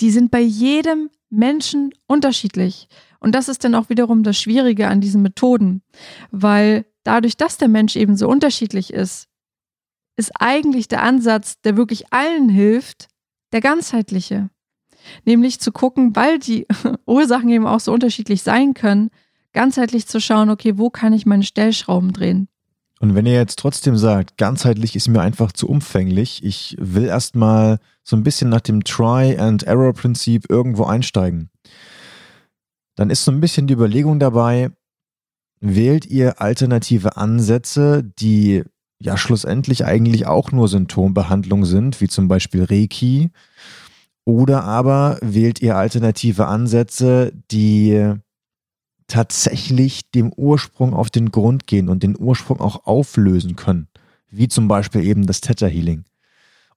die 0.00 0.10
sind 0.10 0.30
bei 0.30 0.40
jedem 0.40 1.10
Menschen 1.28 1.90
unterschiedlich. 2.06 2.88
Und 3.20 3.34
das 3.34 3.50
ist 3.50 3.62
dann 3.62 3.74
auch 3.74 3.90
wiederum 3.90 4.22
das 4.22 4.40
Schwierige 4.40 4.88
an 4.88 5.02
diesen 5.02 5.20
Methoden, 5.20 5.82
weil 6.30 6.86
dadurch, 7.08 7.38
dass 7.38 7.56
der 7.56 7.68
Mensch 7.68 7.96
eben 7.96 8.16
so 8.16 8.28
unterschiedlich 8.28 8.92
ist, 8.92 9.28
ist 10.16 10.30
eigentlich 10.38 10.88
der 10.88 11.02
Ansatz, 11.02 11.58
der 11.62 11.76
wirklich 11.78 12.12
allen 12.12 12.50
hilft, 12.50 13.08
der 13.52 13.62
ganzheitliche. 13.62 14.50
Nämlich 15.24 15.58
zu 15.58 15.72
gucken, 15.72 16.14
weil 16.14 16.38
die 16.38 16.66
Ursachen 17.06 17.48
eben 17.48 17.66
auch 17.66 17.80
so 17.80 17.92
unterschiedlich 17.92 18.42
sein 18.42 18.74
können, 18.74 19.08
ganzheitlich 19.54 20.06
zu 20.06 20.20
schauen, 20.20 20.50
okay, 20.50 20.76
wo 20.76 20.90
kann 20.90 21.14
ich 21.14 21.24
meine 21.24 21.44
Stellschrauben 21.44 22.12
drehen? 22.12 22.48
Und 23.00 23.14
wenn 23.14 23.24
ihr 23.24 23.32
jetzt 23.32 23.58
trotzdem 23.58 23.96
sagt, 23.96 24.36
ganzheitlich 24.36 24.94
ist 24.94 25.08
mir 25.08 25.22
einfach 25.22 25.52
zu 25.52 25.66
umfänglich, 25.66 26.44
ich 26.44 26.76
will 26.78 27.06
erstmal 27.06 27.78
so 28.02 28.16
ein 28.16 28.22
bisschen 28.22 28.50
nach 28.50 28.60
dem 28.60 28.84
Try-and-Error-Prinzip 28.84 30.50
irgendwo 30.50 30.84
einsteigen, 30.84 31.48
dann 32.96 33.08
ist 33.08 33.24
so 33.24 33.30
ein 33.30 33.40
bisschen 33.40 33.66
die 33.66 33.74
Überlegung 33.74 34.18
dabei, 34.18 34.72
wählt 35.60 36.06
ihr 36.06 36.40
alternative 36.40 37.16
Ansätze, 37.16 38.04
die 38.18 38.62
ja 39.00 39.16
schlussendlich 39.16 39.84
eigentlich 39.84 40.26
auch 40.26 40.52
nur 40.52 40.68
Symptombehandlung 40.68 41.64
sind, 41.64 42.00
wie 42.00 42.08
zum 42.08 42.28
Beispiel 42.28 42.64
Reiki, 42.64 43.30
oder 44.24 44.64
aber 44.64 45.18
wählt 45.22 45.62
ihr 45.62 45.76
alternative 45.76 46.46
Ansätze, 46.46 47.32
die 47.50 48.12
tatsächlich 49.06 50.10
dem 50.10 50.32
Ursprung 50.34 50.92
auf 50.92 51.08
den 51.08 51.30
Grund 51.30 51.66
gehen 51.66 51.88
und 51.88 52.02
den 52.02 52.18
Ursprung 52.18 52.60
auch 52.60 52.84
auflösen 52.86 53.56
können, 53.56 53.88
wie 54.30 54.48
zum 54.48 54.68
Beispiel 54.68 55.02
eben 55.02 55.26
das 55.26 55.40
Theta 55.40 55.66
Healing. 55.66 56.04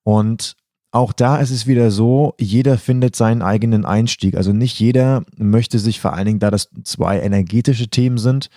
Und 0.03 0.55
auch 0.91 1.13
da 1.13 1.37
ist 1.37 1.51
es 1.51 1.67
wieder 1.67 1.91
so, 1.91 2.35
jeder 2.39 2.77
findet 2.77 3.15
seinen 3.15 3.41
eigenen 3.41 3.85
Einstieg. 3.85 4.35
Also 4.35 4.53
nicht 4.53 4.79
jeder 4.79 5.23
möchte 5.37 5.79
sich 5.79 5.99
vor 5.99 6.13
allen 6.13 6.25
Dingen, 6.25 6.39
da 6.39 6.51
das 6.51 6.69
zwei 6.83 7.19
energetische 7.19 7.89
Themen 7.89 8.17
sind, 8.17 8.49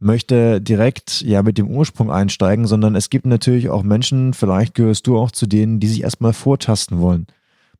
möchte 0.00 0.60
direkt 0.60 1.20
ja 1.20 1.42
mit 1.42 1.58
dem 1.58 1.68
Ursprung 1.68 2.10
einsteigen, 2.10 2.66
sondern 2.66 2.96
es 2.96 3.10
gibt 3.10 3.26
natürlich 3.26 3.68
auch 3.68 3.82
Menschen, 3.82 4.32
vielleicht 4.34 4.74
gehörst 4.74 5.06
du 5.06 5.18
auch 5.18 5.30
zu 5.30 5.46
denen, 5.46 5.78
die 5.78 5.88
sich 5.88 6.02
erstmal 6.02 6.32
vortasten 6.32 7.00
wollen. 7.00 7.26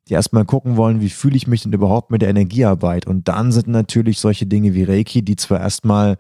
Die 0.09 0.15
erstmal 0.15 0.45
gucken 0.45 0.77
wollen, 0.77 1.01
wie 1.01 1.09
fühle 1.09 1.37
ich 1.37 1.47
mich 1.47 1.63
denn 1.63 1.73
überhaupt 1.73 2.11
mit 2.11 2.23
der 2.23 2.29
Energiearbeit. 2.29 3.07
Und 3.07 3.29
dann 3.29 3.53
sind 3.53 3.69
natürlich 3.69 4.19
solche 4.19 4.47
Dinge 4.47 4.75
wie 4.75 4.85
Reiki, 4.85 5.23
die 5.23 5.37
zwar 5.37 5.61
erstmal 5.61 6.19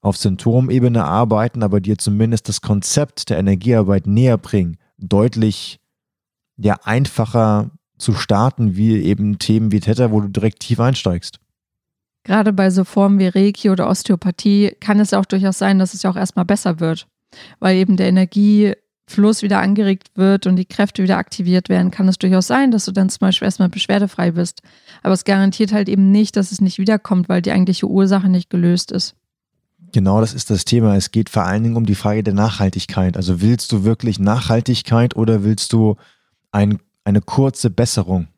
auf 0.00 0.16
Symptomebene 0.16 1.04
arbeiten, 1.04 1.62
aber 1.62 1.80
dir 1.80 1.98
zumindest 1.98 2.48
das 2.48 2.60
Konzept 2.60 3.30
der 3.30 3.38
Energiearbeit 3.38 4.06
näher 4.06 4.38
bringen, 4.38 4.76
deutlich 4.98 5.80
ja 6.56 6.78
einfacher 6.84 7.70
zu 7.98 8.12
starten, 8.12 8.76
wie 8.76 9.02
eben 9.02 9.38
Themen 9.38 9.72
wie 9.72 9.80
Theta, 9.80 10.10
wo 10.10 10.20
du 10.20 10.28
direkt 10.28 10.60
tief 10.60 10.80
einsteigst. 10.80 11.40
Gerade 12.24 12.54
bei 12.54 12.70
so 12.70 12.84
Formen 12.84 13.18
wie 13.18 13.28
Reiki 13.28 13.70
oder 13.70 13.88
Osteopathie 13.88 14.74
kann 14.80 14.98
es 14.98 15.12
auch 15.12 15.26
durchaus 15.26 15.58
sein, 15.58 15.78
dass 15.78 15.92
es 15.92 16.02
ja 16.02 16.10
auch 16.10 16.16
erstmal 16.16 16.46
besser 16.46 16.80
wird, 16.80 17.06
weil 17.60 17.76
eben 17.76 17.98
der 17.98 18.08
Energiefluss 18.08 19.42
wieder 19.42 19.60
angeregt 19.60 20.08
wird 20.14 20.46
und 20.46 20.56
die 20.56 20.64
Kräfte 20.64 21.02
wieder 21.02 21.18
aktiviert 21.18 21.68
werden, 21.68 21.90
kann 21.90 22.08
es 22.08 22.16
durchaus 22.16 22.46
sein, 22.46 22.70
dass 22.70 22.86
du 22.86 22.92
dann 22.92 23.10
zum 23.10 23.20
Beispiel 23.20 23.44
erstmal 23.44 23.68
beschwerdefrei 23.68 24.30
bist. 24.30 24.62
Aber 25.02 25.12
es 25.12 25.24
garantiert 25.24 25.72
halt 25.72 25.90
eben 25.90 26.10
nicht, 26.10 26.36
dass 26.36 26.50
es 26.50 26.62
nicht 26.62 26.78
wiederkommt, 26.78 27.28
weil 27.28 27.42
die 27.42 27.52
eigentliche 27.52 27.86
Ursache 27.86 28.30
nicht 28.30 28.48
gelöst 28.48 28.90
ist. 28.90 29.14
Genau, 29.92 30.20
das 30.20 30.32
ist 30.32 30.50
das 30.50 30.64
Thema. 30.64 30.96
Es 30.96 31.12
geht 31.12 31.28
vor 31.28 31.44
allen 31.44 31.62
Dingen 31.62 31.76
um 31.76 31.86
die 31.86 31.94
Frage 31.94 32.24
der 32.24 32.34
Nachhaltigkeit. 32.34 33.18
Also 33.18 33.42
willst 33.42 33.70
du 33.70 33.84
wirklich 33.84 34.18
Nachhaltigkeit 34.18 35.14
oder 35.14 35.44
willst 35.44 35.72
du 35.74 35.96
ein, 36.50 36.80
eine 37.04 37.20
kurze 37.20 37.68
Besserung? 37.68 38.28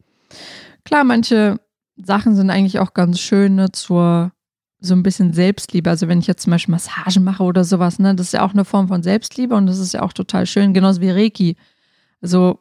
Klar, 0.84 1.04
manche 1.04 1.58
Sachen 1.96 2.36
sind 2.36 2.50
eigentlich 2.50 2.78
auch 2.78 2.94
ganz 2.94 3.20
schön 3.20 3.56
ne, 3.56 3.72
zur 3.72 4.32
so 4.80 4.94
ein 4.94 5.02
bisschen 5.02 5.32
Selbstliebe. 5.32 5.88
Also 5.88 6.08
wenn 6.08 6.18
ich 6.18 6.26
jetzt 6.26 6.42
zum 6.42 6.50
Beispiel 6.50 6.72
Massagen 6.72 7.24
mache 7.24 7.42
oder 7.42 7.64
sowas, 7.64 7.98
ne, 7.98 8.14
das 8.14 8.28
ist 8.28 8.32
ja 8.32 8.44
auch 8.46 8.52
eine 8.52 8.64
Form 8.64 8.88
von 8.88 9.02
Selbstliebe 9.02 9.54
und 9.54 9.66
das 9.66 9.78
ist 9.78 9.94
ja 9.94 10.02
auch 10.02 10.12
total 10.12 10.46
schön, 10.46 10.74
genauso 10.74 11.00
wie 11.00 11.10
Reiki. 11.10 11.56
Also 12.20 12.60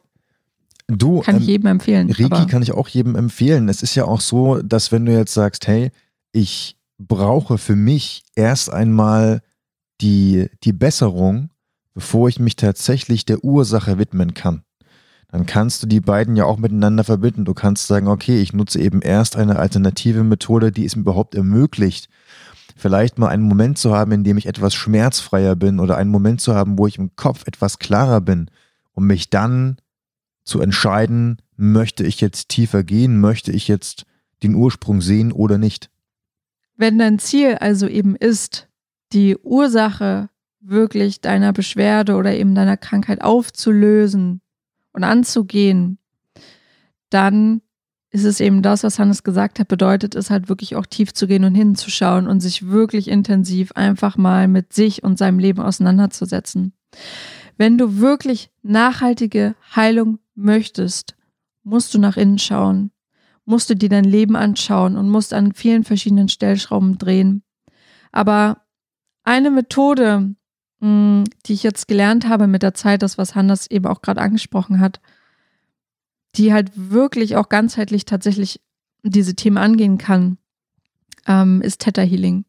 du, 0.86 1.20
kann 1.20 1.36
ich 1.36 1.42
ähm, 1.42 1.48
jedem 1.48 1.66
empfehlen. 1.66 2.10
Reiki 2.10 2.46
kann 2.46 2.62
ich 2.62 2.72
auch 2.72 2.88
jedem 2.88 3.14
empfehlen. 3.16 3.68
Es 3.68 3.82
ist 3.82 3.94
ja 3.94 4.04
auch 4.04 4.20
so, 4.20 4.62
dass 4.62 4.92
wenn 4.92 5.04
du 5.06 5.12
jetzt 5.12 5.34
sagst, 5.34 5.66
hey, 5.66 5.90
ich 6.32 6.76
brauche 6.98 7.58
für 7.58 7.76
mich 7.76 8.24
erst 8.34 8.72
einmal 8.72 9.42
die, 10.00 10.48
die 10.64 10.72
Besserung, 10.72 11.50
bevor 11.94 12.28
ich 12.28 12.38
mich 12.38 12.56
tatsächlich 12.56 13.24
der 13.24 13.44
Ursache 13.44 13.98
widmen 13.98 14.34
kann. 14.34 14.62
Dann 15.28 15.46
kannst 15.46 15.82
du 15.82 15.86
die 15.86 16.00
beiden 16.00 16.36
ja 16.36 16.44
auch 16.44 16.56
miteinander 16.56 17.04
verbinden. 17.04 17.44
Du 17.44 17.54
kannst 17.54 17.86
sagen, 17.86 18.08
okay, 18.08 18.40
ich 18.40 18.52
nutze 18.52 18.80
eben 18.80 19.02
erst 19.02 19.36
eine 19.36 19.56
alternative 19.56 20.22
Methode, 20.22 20.72
die 20.72 20.84
es 20.84 20.96
mir 20.96 21.02
überhaupt 21.02 21.34
ermöglicht, 21.34 22.08
vielleicht 22.76 23.18
mal 23.18 23.28
einen 23.28 23.42
Moment 23.42 23.78
zu 23.78 23.94
haben, 23.94 24.12
in 24.12 24.24
dem 24.24 24.36
ich 24.36 24.46
etwas 24.46 24.74
schmerzfreier 24.74 25.56
bin 25.56 25.80
oder 25.80 25.96
einen 25.96 26.10
Moment 26.10 26.40
zu 26.40 26.54
haben, 26.54 26.78
wo 26.78 26.86
ich 26.86 26.98
im 26.98 27.16
Kopf 27.16 27.46
etwas 27.46 27.78
klarer 27.78 28.20
bin, 28.20 28.50
um 28.92 29.06
mich 29.06 29.30
dann 29.30 29.78
zu 30.44 30.60
entscheiden, 30.60 31.38
möchte 31.56 32.04
ich 32.04 32.20
jetzt 32.20 32.48
tiefer 32.48 32.84
gehen, 32.84 33.20
möchte 33.20 33.50
ich 33.50 33.66
jetzt 33.66 34.04
den 34.42 34.54
Ursprung 34.54 35.00
sehen 35.00 35.32
oder 35.32 35.58
nicht. 35.58 35.90
Wenn 36.76 36.98
dein 36.98 37.18
Ziel 37.18 37.56
also 37.56 37.88
eben 37.88 38.14
ist, 38.14 38.68
die 39.12 39.36
Ursache 39.38 40.28
wirklich 40.60 41.20
deiner 41.20 41.52
Beschwerde 41.52 42.16
oder 42.16 42.34
eben 42.34 42.54
deiner 42.54 42.76
Krankheit 42.76 43.22
aufzulösen 43.22 44.40
und 44.96 45.04
anzugehen, 45.04 45.98
dann 47.10 47.60
ist 48.10 48.24
es 48.24 48.40
eben 48.40 48.62
das, 48.62 48.82
was 48.82 48.98
Hannes 48.98 49.24
gesagt 49.24 49.58
hat, 49.58 49.68
bedeutet 49.68 50.14
es 50.14 50.30
halt 50.30 50.48
wirklich 50.48 50.74
auch 50.74 50.86
tief 50.86 51.12
zu 51.12 51.26
gehen 51.26 51.44
und 51.44 51.54
hinzuschauen 51.54 52.26
und 52.26 52.40
sich 52.40 52.68
wirklich 52.68 53.08
intensiv 53.08 53.72
einfach 53.72 54.16
mal 54.16 54.48
mit 54.48 54.72
sich 54.72 55.04
und 55.04 55.18
seinem 55.18 55.38
Leben 55.38 55.60
auseinanderzusetzen. 55.60 56.72
Wenn 57.58 57.76
du 57.76 57.98
wirklich 57.98 58.50
nachhaltige 58.62 59.54
Heilung 59.74 60.18
möchtest, 60.34 61.14
musst 61.62 61.92
du 61.92 61.98
nach 61.98 62.16
innen 62.16 62.38
schauen, 62.38 62.90
musst 63.44 63.68
du 63.68 63.76
dir 63.76 63.90
dein 63.90 64.04
Leben 64.04 64.34
anschauen 64.34 64.96
und 64.96 65.10
musst 65.10 65.34
an 65.34 65.52
vielen 65.52 65.84
verschiedenen 65.84 66.30
Stellschrauben 66.30 66.96
drehen. 66.96 67.42
Aber 68.12 68.62
eine 69.24 69.50
Methode, 69.50 70.34
hm, 70.86 71.24
die 71.46 71.52
ich 71.52 71.64
jetzt 71.64 71.88
gelernt 71.88 72.28
habe 72.28 72.46
mit 72.46 72.62
der 72.62 72.72
Zeit, 72.72 73.02
das, 73.02 73.18
was 73.18 73.34
Hannes 73.34 73.68
eben 73.68 73.86
auch 73.86 74.02
gerade 74.02 74.20
angesprochen 74.20 74.78
hat, 74.78 75.00
die 76.36 76.52
halt 76.52 76.70
wirklich 76.76 77.34
auch 77.34 77.48
ganzheitlich 77.48 78.04
tatsächlich 78.04 78.60
diese 79.02 79.34
Themen 79.34 79.58
angehen 79.58 79.98
kann, 79.98 80.38
ähm, 81.26 81.60
ist 81.60 81.80
Theta 81.80 82.02
Healing. 82.02 82.44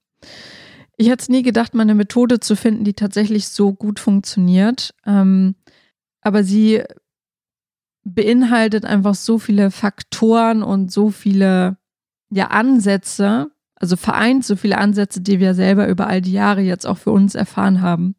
Ich 0.97 1.09
hätte 1.09 1.23
es 1.23 1.29
nie 1.29 1.41
gedacht, 1.41 1.73
mal 1.73 1.81
eine 1.81 1.95
Methode 1.95 2.39
zu 2.39 2.55
finden, 2.55 2.83
die 2.83 2.93
tatsächlich 2.93 3.47
so 3.47 3.73
gut 3.73 3.99
funktioniert. 3.99 4.93
Ähm, 5.07 5.55
aber 6.21 6.43
sie 6.43 6.83
beinhaltet 8.03 8.85
einfach 8.85 9.15
so 9.15 9.39
viele 9.39 9.71
Faktoren 9.71 10.61
und 10.61 10.91
so 10.91 11.09
viele 11.09 11.77
ja, 12.29 12.47
Ansätze, 12.47 13.49
also 13.75 13.95
vereint 13.95 14.45
so 14.45 14.55
viele 14.55 14.77
Ansätze, 14.77 15.21
die 15.21 15.39
wir 15.39 15.55
selber 15.55 15.87
über 15.87 16.05
all 16.05 16.21
die 16.21 16.33
Jahre 16.33 16.61
jetzt 16.61 16.85
auch 16.85 16.99
für 16.99 17.11
uns 17.11 17.33
erfahren 17.33 17.81
haben. 17.81 18.15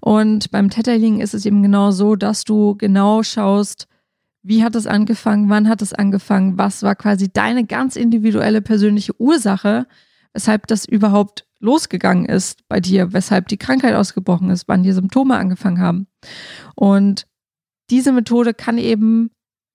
Und 0.00 0.50
beim 0.50 0.70
Tetterling 0.70 1.20
ist 1.20 1.34
es 1.34 1.44
eben 1.44 1.62
genau 1.62 1.90
so, 1.90 2.16
dass 2.16 2.44
du 2.44 2.74
genau 2.76 3.22
schaust, 3.22 3.86
wie 4.42 4.64
hat 4.64 4.74
es 4.74 4.86
angefangen, 4.86 5.50
wann 5.50 5.68
hat 5.68 5.82
es 5.82 5.92
angefangen, 5.92 6.56
was 6.56 6.82
war 6.82 6.94
quasi 6.94 7.30
deine 7.30 7.64
ganz 7.66 7.96
individuelle 7.96 8.62
persönliche 8.62 9.18
Ursache, 9.20 9.86
weshalb 10.32 10.66
das 10.66 10.86
überhaupt 10.86 11.46
losgegangen 11.58 12.24
ist 12.24 12.66
bei 12.68 12.80
dir, 12.80 13.12
weshalb 13.12 13.48
die 13.48 13.58
Krankheit 13.58 13.94
ausgebrochen 13.94 14.48
ist, 14.48 14.66
wann 14.66 14.82
die 14.82 14.92
Symptome 14.92 15.36
angefangen 15.36 15.80
haben. 15.80 16.06
Und 16.74 17.26
diese 17.90 18.12
Methode 18.12 18.54
kann 18.54 18.78
eben 18.78 19.30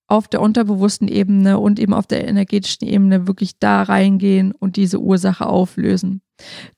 auf 0.08 0.28
der 0.28 0.42
unterbewussten 0.42 1.08
Ebene 1.08 1.60
und 1.60 1.80
eben 1.80 1.94
auf 1.94 2.08
der 2.08 2.28
energetischen 2.28 2.88
Ebene 2.88 3.28
wirklich 3.28 3.60
da 3.60 3.84
reingehen 3.84 4.52
und 4.52 4.76
diese 4.76 5.00
Ursache 5.00 5.46
auflösen. 5.46 6.22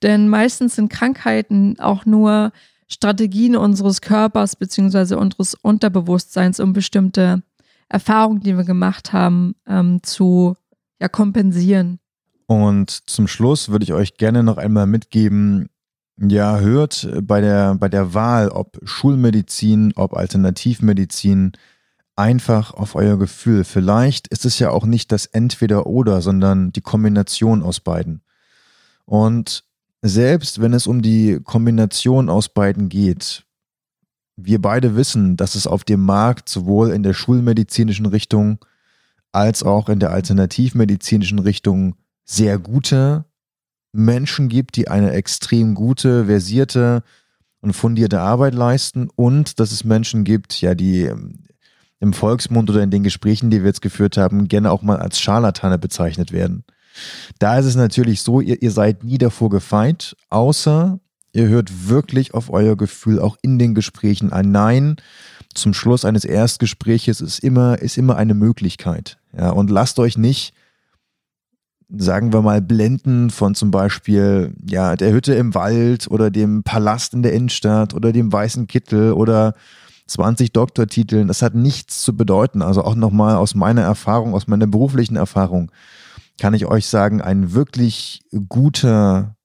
Denn 0.01 0.29
meistens 0.29 0.75
sind 0.75 0.89
Krankheiten 0.89 1.79
auch 1.79 2.05
nur 2.05 2.51
Strategien 2.87 3.55
unseres 3.55 4.01
Körpers 4.01 4.55
beziehungsweise 4.55 5.17
unseres 5.17 5.53
Unterbewusstseins, 5.55 6.59
um 6.59 6.73
bestimmte 6.73 7.43
Erfahrungen, 7.89 8.41
die 8.41 8.55
wir 8.55 8.63
gemacht 8.63 9.13
haben, 9.13 9.55
ähm, 9.67 10.01
zu 10.03 10.55
ja, 10.99 11.07
kompensieren. 11.07 11.99
Und 12.47 12.89
zum 12.89 13.27
Schluss 13.27 13.69
würde 13.69 13.83
ich 13.83 13.93
euch 13.93 14.15
gerne 14.15 14.41
noch 14.41 14.57
einmal 14.57 14.87
mitgeben, 14.87 15.69
ja, 16.19 16.59
hört 16.59 17.07
bei 17.21 17.41
der, 17.41 17.75
bei 17.75 17.89
der 17.89 18.13
Wahl, 18.13 18.49
ob 18.49 18.79
Schulmedizin, 18.83 19.93
ob 19.95 20.15
Alternativmedizin, 20.15 21.51
einfach 22.15 22.73
auf 22.73 22.95
euer 22.95 23.19
Gefühl. 23.19 23.63
Vielleicht 23.63 24.27
ist 24.29 24.45
es 24.45 24.57
ja 24.57 24.71
auch 24.71 24.85
nicht 24.85 25.11
das 25.11 25.27
Entweder-Oder, 25.27 26.21
sondern 26.21 26.71
die 26.71 26.81
Kombination 26.81 27.61
aus 27.61 27.79
beiden. 27.79 28.23
Und 29.05 29.66
selbst 30.07 30.61
wenn 30.61 30.73
es 30.73 30.87
um 30.87 31.01
die 31.01 31.39
Kombination 31.43 32.29
aus 32.29 32.49
beiden 32.49 32.89
geht, 32.89 33.45
wir 34.35 34.61
beide 34.61 34.95
wissen, 34.95 35.35
dass 35.35 35.55
es 35.55 35.67
auf 35.67 35.83
dem 35.83 36.01
Markt 36.03 36.47
sowohl 36.47 36.91
in 36.91 37.03
der 37.03 37.13
schulmedizinischen 37.13 38.05
Richtung 38.05 38.59
als 39.31 39.63
auch 39.63 39.89
in 39.89 39.99
der 39.99 40.11
alternativmedizinischen 40.11 41.39
Richtung 41.39 41.95
sehr 42.23 42.59
gute 42.59 43.25
Menschen 43.93 44.47
gibt, 44.47 44.75
die 44.75 44.87
eine 44.89 45.11
extrem 45.11 45.73
gute, 45.73 46.25
versierte 46.25 47.03
und 47.61 47.73
fundierte 47.73 48.21
Arbeit 48.21 48.53
leisten 48.53 49.09
und 49.15 49.59
dass 49.59 49.71
es 49.71 49.83
Menschen 49.83 50.23
gibt, 50.23 50.61
ja, 50.61 50.75
die 50.75 51.03
ähm, 51.03 51.39
im 51.99 52.13
Volksmund 52.13 52.69
oder 52.69 52.83
in 52.83 52.91
den 52.91 53.03
Gesprächen, 53.03 53.49
die 53.49 53.61
wir 53.61 53.67
jetzt 53.67 53.81
geführt 53.81 54.17
haben, 54.17 54.47
gerne 54.47 54.71
auch 54.71 54.83
mal 54.83 54.97
als 54.97 55.19
Scharlatane 55.19 55.79
bezeichnet 55.79 56.31
werden. 56.31 56.63
Da 57.39 57.57
ist 57.57 57.65
es 57.65 57.75
natürlich 57.75 58.21
so, 58.21 58.41
ihr, 58.41 58.61
ihr 58.61 58.71
seid 58.71 59.03
nie 59.03 59.17
davor 59.17 59.49
gefeit, 59.49 60.15
außer 60.29 60.99
ihr 61.33 61.47
hört 61.47 61.89
wirklich 61.89 62.33
auf 62.33 62.49
euer 62.49 62.75
Gefühl 62.75 63.19
auch 63.19 63.37
in 63.41 63.59
den 63.59 63.75
Gesprächen 63.75 64.31
ein 64.33 64.51
Nein. 64.51 64.97
Zum 65.53 65.73
Schluss 65.73 66.05
eines 66.05 66.25
Erstgespräches 66.25 67.21
ist 67.21 67.39
immer, 67.39 67.79
ist 67.79 67.97
immer 67.97 68.15
eine 68.15 68.33
Möglichkeit. 68.33 69.17
Ja, 69.37 69.49
und 69.49 69.69
lasst 69.69 69.99
euch 69.99 70.17
nicht 70.17 70.53
sagen 71.95 72.33
wir 72.33 72.41
mal, 72.41 72.61
Blenden 72.61 73.29
von 73.29 73.55
zum 73.55 73.71
Beispiel 73.71 74.53
ja, 74.67 74.95
der 74.95 75.13
Hütte 75.13 75.35
im 75.35 75.55
Wald 75.55 76.07
oder 76.09 76.29
dem 76.29 76.63
Palast 76.63 77.13
in 77.13 77.23
der 77.23 77.33
Innenstadt 77.33 77.93
oder 77.93 78.11
dem 78.11 78.31
weißen 78.31 78.67
Kittel 78.67 79.13
oder 79.13 79.53
20 80.07 80.51
Doktortiteln. 80.51 81.27
Das 81.27 81.41
hat 81.41 81.55
nichts 81.55 82.01
zu 82.01 82.15
bedeuten. 82.15 82.61
Also 82.61 82.83
auch 82.83 82.95
nochmal 82.95 83.35
aus 83.35 83.55
meiner 83.55 83.81
Erfahrung, 83.81 84.33
aus 84.33 84.47
meiner 84.47 84.67
beruflichen 84.67 85.15
Erfahrung, 85.15 85.71
kann 86.37 86.53
ich 86.53 86.65
euch 86.65 86.87
sagen, 86.87 87.21
ein 87.21 87.53
wirklich 87.53 88.21
guter 88.47 89.35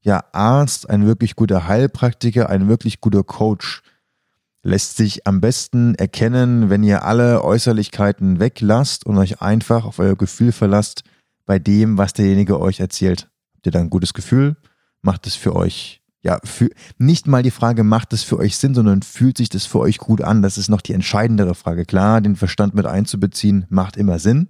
ja, 0.00 0.24
Arzt, 0.32 0.88
ein 0.88 1.06
wirklich 1.06 1.36
guter 1.36 1.66
Heilpraktiker, 1.68 2.48
ein 2.48 2.68
wirklich 2.68 3.00
guter 3.00 3.24
Coach 3.24 3.82
lässt 4.62 4.96
sich 4.96 5.26
am 5.26 5.40
besten 5.40 5.94
erkennen, 5.94 6.70
wenn 6.70 6.82
ihr 6.82 7.04
alle 7.04 7.42
Äußerlichkeiten 7.44 8.40
weglasst 8.40 9.06
und 9.06 9.16
euch 9.18 9.40
einfach 9.40 9.84
auf 9.84 9.98
euer 9.98 10.16
Gefühl 10.16 10.52
verlasst, 10.52 11.04
bei 11.46 11.58
dem, 11.58 11.96
was 11.96 12.12
derjenige 12.12 12.60
euch 12.60 12.80
erzählt. 12.80 13.28
Habt 13.54 13.66
ihr 13.66 13.72
da 13.72 13.80
ein 13.80 13.90
gutes 13.90 14.12
Gefühl? 14.14 14.56
Macht 15.00 15.26
es 15.26 15.34
für 15.34 15.56
euch, 15.56 16.02
ja, 16.20 16.38
für, 16.44 16.68
nicht 16.98 17.26
mal 17.26 17.42
die 17.42 17.50
Frage, 17.50 17.84
macht 17.84 18.12
es 18.12 18.22
für 18.22 18.38
euch 18.38 18.56
Sinn, 18.56 18.74
sondern 18.74 19.02
fühlt 19.02 19.38
sich 19.38 19.48
das 19.48 19.64
für 19.64 19.78
euch 19.78 19.98
gut 19.98 20.20
an? 20.20 20.42
Das 20.42 20.58
ist 20.58 20.68
noch 20.68 20.82
die 20.82 20.92
entscheidendere 20.92 21.54
Frage. 21.54 21.86
Klar, 21.86 22.20
den 22.20 22.36
Verstand 22.36 22.74
mit 22.74 22.84
einzubeziehen, 22.84 23.64
macht 23.70 23.96
immer 23.96 24.18
Sinn. 24.18 24.48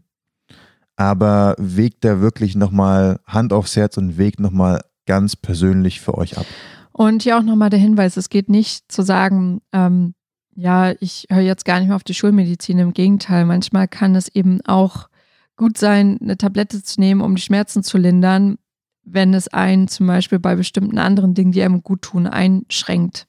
Aber 0.99 1.55
wegt 1.59 2.05
da 2.05 2.21
wirklich 2.21 2.57
nochmal 2.57 3.21
Hand 3.25 3.53
aufs 3.53 3.77
Herz 3.77 3.97
und 3.97 4.19
wegt 4.19 4.41
nochmal 4.41 4.83
ganz 5.07 5.37
persönlich 5.37 6.01
für 6.01 6.19
euch 6.19 6.37
ab. 6.37 6.45
Und 6.91 7.23
hier 7.23 7.39
auch 7.39 7.45
nochmal 7.45 7.71
der 7.71 7.79
Hinweis, 7.79 8.17
es 8.17 8.29
geht 8.29 8.49
nicht 8.49 8.91
zu 8.91 9.03
sagen, 9.03 9.61
ähm, 9.73 10.15
ja, 10.57 10.93
ich 10.99 11.27
höre 11.31 11.43
jetzt 11.43 11.65
gar 11.65 11.79
nicht 11.79 11.87
mehr 11.87 11.95
auf 11.95 12.03
die 12.03 12.15
Schulmedizin. 12.15 12.81
Im 12.81 12.93
Gegenteil, 12.93 13.45
manchmal 13.45 13.87
kann 13.87 14.17
es 14.17 14.27
eben 14.27 14.61
auch 14.67 15.09
gut 15.57 15.79
sein, 15.79 16.19
eine 16.21 16.37
Tablette 16.37 16.83
zu 16.83 16.99
nehmen, 16.99 17.21
um 17.21 17.37
die 17.37 17.43
Schmerzen 17.43 17.85
zu 17.85 17.97
lindern, 17.97 18.59
wenn 19.05 19.35
es 19.35 19.47
einen 19.47 19.87
zum 19.87 20.09
Beispiel 20.09 20.41
bei 20.41 20.57
bestimmten 20.57 20.99
anderen 20.99 21.35
Dingen, 21.35 21.53
die 21.53 21.63
einem 21.63 21.85
gut 21.85 22.03
tun, 22.03 22.27
einschränkt. 22.27 23.29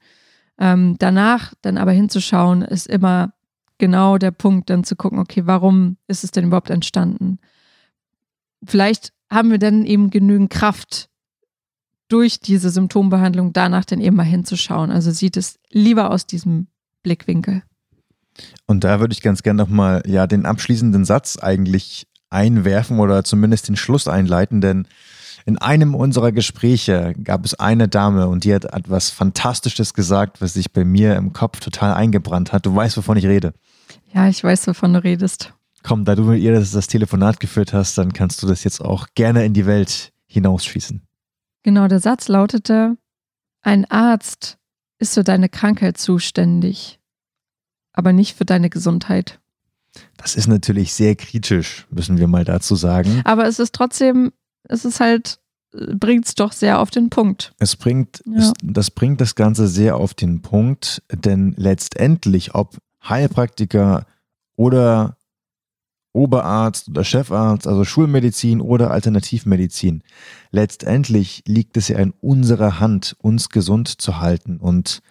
Ähm, 0.58 0.96
danach 0.98 1.54
dann 1.62 1.78
aber 1.78 1.92
hinzuschauen, 1.92 2.64
ist 2.64 2.88
immer 2.88 3.34
genau 3.78 4.18
der 4.18 4.32
Punkt, 4.32 4.72
dann 4.72 4.84
zu 4.84 4.96
gucken, 4.96 5.20
okay, 5.20 5.46
warum 5.46 5.98
ist 6.08 6.24
es 6.24 6.32
denn 6.32 6.46
überhaupt 6.46 6.72
entstanden? 6.72 7.38
Vielleicht 8.66 9.14
haben 9.30 9.52
wir 9.52 9.60
dann 9.60 9.86
eben 9.86 10.10
genügend 10.10 10.50
Kraft, 10.50 11.10
durch 12.10 12.40
diese 12.40 12.72
Symptombehandlung 12.72 13.54
danach 13.54 13.86
dann 13.86 14.02
eben 14.02 14.16
mal 14.16 14.24
hinzuschauen. 14.24 14.90
Also 14.90 15.12
sieht 15.12 15.38
es 15.38 15.60
lieber 15.70 16.10
aus 16.10 16.26
diesem 16.26 16.68
Blickwinkel. 17.04 17.62
Und 18.66 18.84
da 18.84 19.00
würde 19.00 19.14
ich 19.14 19.22
ganz 19.22 19.44
gerne 19.44 19.62
nochmal 19.62 20.02
ja 20.08 20.26
den 20.26 20.46
abschließenden 20.46 21.06
Satz 21.06 21.38
eigentlich 21.38 22.08
einwerfen 22.32 23.00
oder 23.00 23.24
zumindest 23.24 23.68
den 23.68 23.76
Schluss 23.76 24.08
einleiten, 24.08 24.60
denn 24.60 24.88
In 25.46 25.58
einem 25.58 25.96
unserer 25.96 26.32
Gespräche 26.32 27.14
gab 27.24 27.46
es 27.46 27.60
eine 27.60 27.88
Dame 27.88 28.28
und 28.28 28.44
die 28.44 28.54
hat 28.54 28.66
etwas 28.66 29.10
Fantastisches 29.10 29.94
gesagt, 29.96 30.42
was 30.42 30.54
sich 30.54 30.72
bei 30.72 30.86
mir 30.86 31.16
im 31.16 31.34
Kopf 31.34 31.60
total 31.60 31.94
eingebrannt 31.94 32.52
hat. 32.52 32.66
Du 32.66 32.76
weißt, 32.76 32.98
wovon 32.98 33.18
ich 33.18 33.26
rede. 33.26 33.54
Ja, 34.14 34.28
ich 34.28 34.44
weiß, 34.44 34.68
wovon 34.68 34.94
du 34.94 35.04
redest. 35.04 35.54
Komm, 35.84 36.06
da 36.06 36.16
du 36.16 36.24
mit 36.24 36.42
ihr 36.42 36.54
das, 36.54 36.72
das 36.72 36.88
Telefonat 36.88 37.40
geführt 37.40 37.74
hast, 37.74 37.98
dann 37.98 38.14
kannst 38.14 38.42
du 38.44 38.48
das 38.48 38.64
jetzt 38.64 38.82
auch 38.82 39.08
gerne 39.16 39.46
in 39.46 39.54
die 39.54 39.66
Welt 39.66 40.12
hinausschießen. 40.28 41.02
Genau, 41.64 41.88
der 41.88 42.00
Satz 42.00 42.28
lautete, 42.28 42.98
ein 43.62 43.86
Arzt 43.90 44.58
ist 45.00 45.14
für 45.14 45.24
deine 45.24 45.50
Krankheit 45.50 45.98
zuständig, 45.98 47.00
aber 47.94 48.14
nicht 48.14 48.36
für 48.38 48.46
deine 48.46 48.70
Gesundheit. 48.70 49.40
Das 50.18 50.36
ist 50.36 50.48
natürlich 50.48 50.94
sehr 50.94 51.16
kritisch, 51.16 51.88
müssen 51.90 52.18
wir 52.18 52.28
mal 52.28 52.46
dazu 52.46 52.76
sagen. 52.76 53.22
Aber 53.26 53.48
es 53.48 53.60
ist 53.60 53.74
trotzdem, 53.74 54.32
es 54.64 54.86
ist 54.86 55.00
halt, 55.00 55.40
bringt 55.72 56.26
es 56.28 56.36
doch 56.36 56.52
sehr 56.52 56.80
auf 56.80 56.92
den 56.92 57.10
Punkt. 57.10 57.54
Es 57.60 57.76
bringt, 57.76 58.22
Ja. 58.26 58.38
es, 58.40 58.54
das 58.62 58.92
bringt 58.92 59.20
das 59.22 59.36
Ganze 59.36 59.68
sehr 59.68 59.96
auf 59.98 60.14
den 60.14 60.42
Punkt, 60.42 61.02
denn 61.12 61.54
letztendlich, 61.58 62.54
ob 62.56 62.78
Heilpraktiker 63.04 64.06
oder 64.56 65.18
Oberarzt 66.14 66.90
oder 66.90 67.04
Chefarzt, 67.04 67.68
also 67.68 67.84
Schulmedizin 67.84 68.62
oder 68.62 68.92
Alternativmedizin, 68.92 70.02
letztendlich 70.52 71.44
liegt 71.46 71.78
es 71.78 71.88
ja 71.88 72.00
in 72.00 72.14
unserer 72.22 72.80
Hand, 72.80 73.16
uns 73.20 73.50
gesund 73.50 73.88
zu 74.02 74.20
halten. 74.20 74.58
Und 74.58 75.02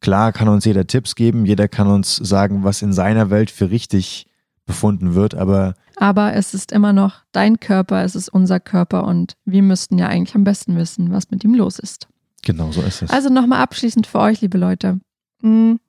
klar 0.00 0.32
kann 0.32 0.48
uns 0.48 0.64
jeder 0.64 0.86
Tipps 0.86 1.14
geben, 1.14 1.46
jeder 1.46 1.68
kann 1.68 1.86
uns 1.86 2.16
sagen, 2.16 2.64
was 2.64 2.82
in 2.82 2.92
seiner 2.92 3.30
Welt 3.30 3.50
für 3.50 3.70
richtig 3.70 4.26
befunden 4.66 5.14
wird, 5.14 5.34
aber 5.34 5.74
Aber 5.96 6.34
es 6.34 6.54
ist 6.54 6.72
immer 6.72 6.92
noch 6.92 7.22
dein 7.32 7.58
Körper, 7.58 8.04
es 8.04 8.14
ist 8.14 8.28
unser 8.28 8.60
Körper 8.60 9.04
und 9.04 9.36
wir 9.44 9.62
müssten 9.62 9.98
ja 9.98 10.08
eigentlich 10.08 10.34
am 10.34 10.44
besten 10.44 10.76
wissen, 10.76 11.10
was 11.10 11.30
mit 11.30 11.42
ihm 11.42 11.54
los 11.54 11.78
ist. 11.78 12.06
genau 12.42 12.70
so 12.70 12.82
ist 12.82 13.02
es. 13.02 13.10
Also 13.10 13.30
nochmal 13.30 13.62
abschließend 13.62 14.06
für 14.06 14.18
euch, 14.18 14.40
liebe 14.40 14.58
Leute. 14.58 15.00
Hm. 15.40 15.80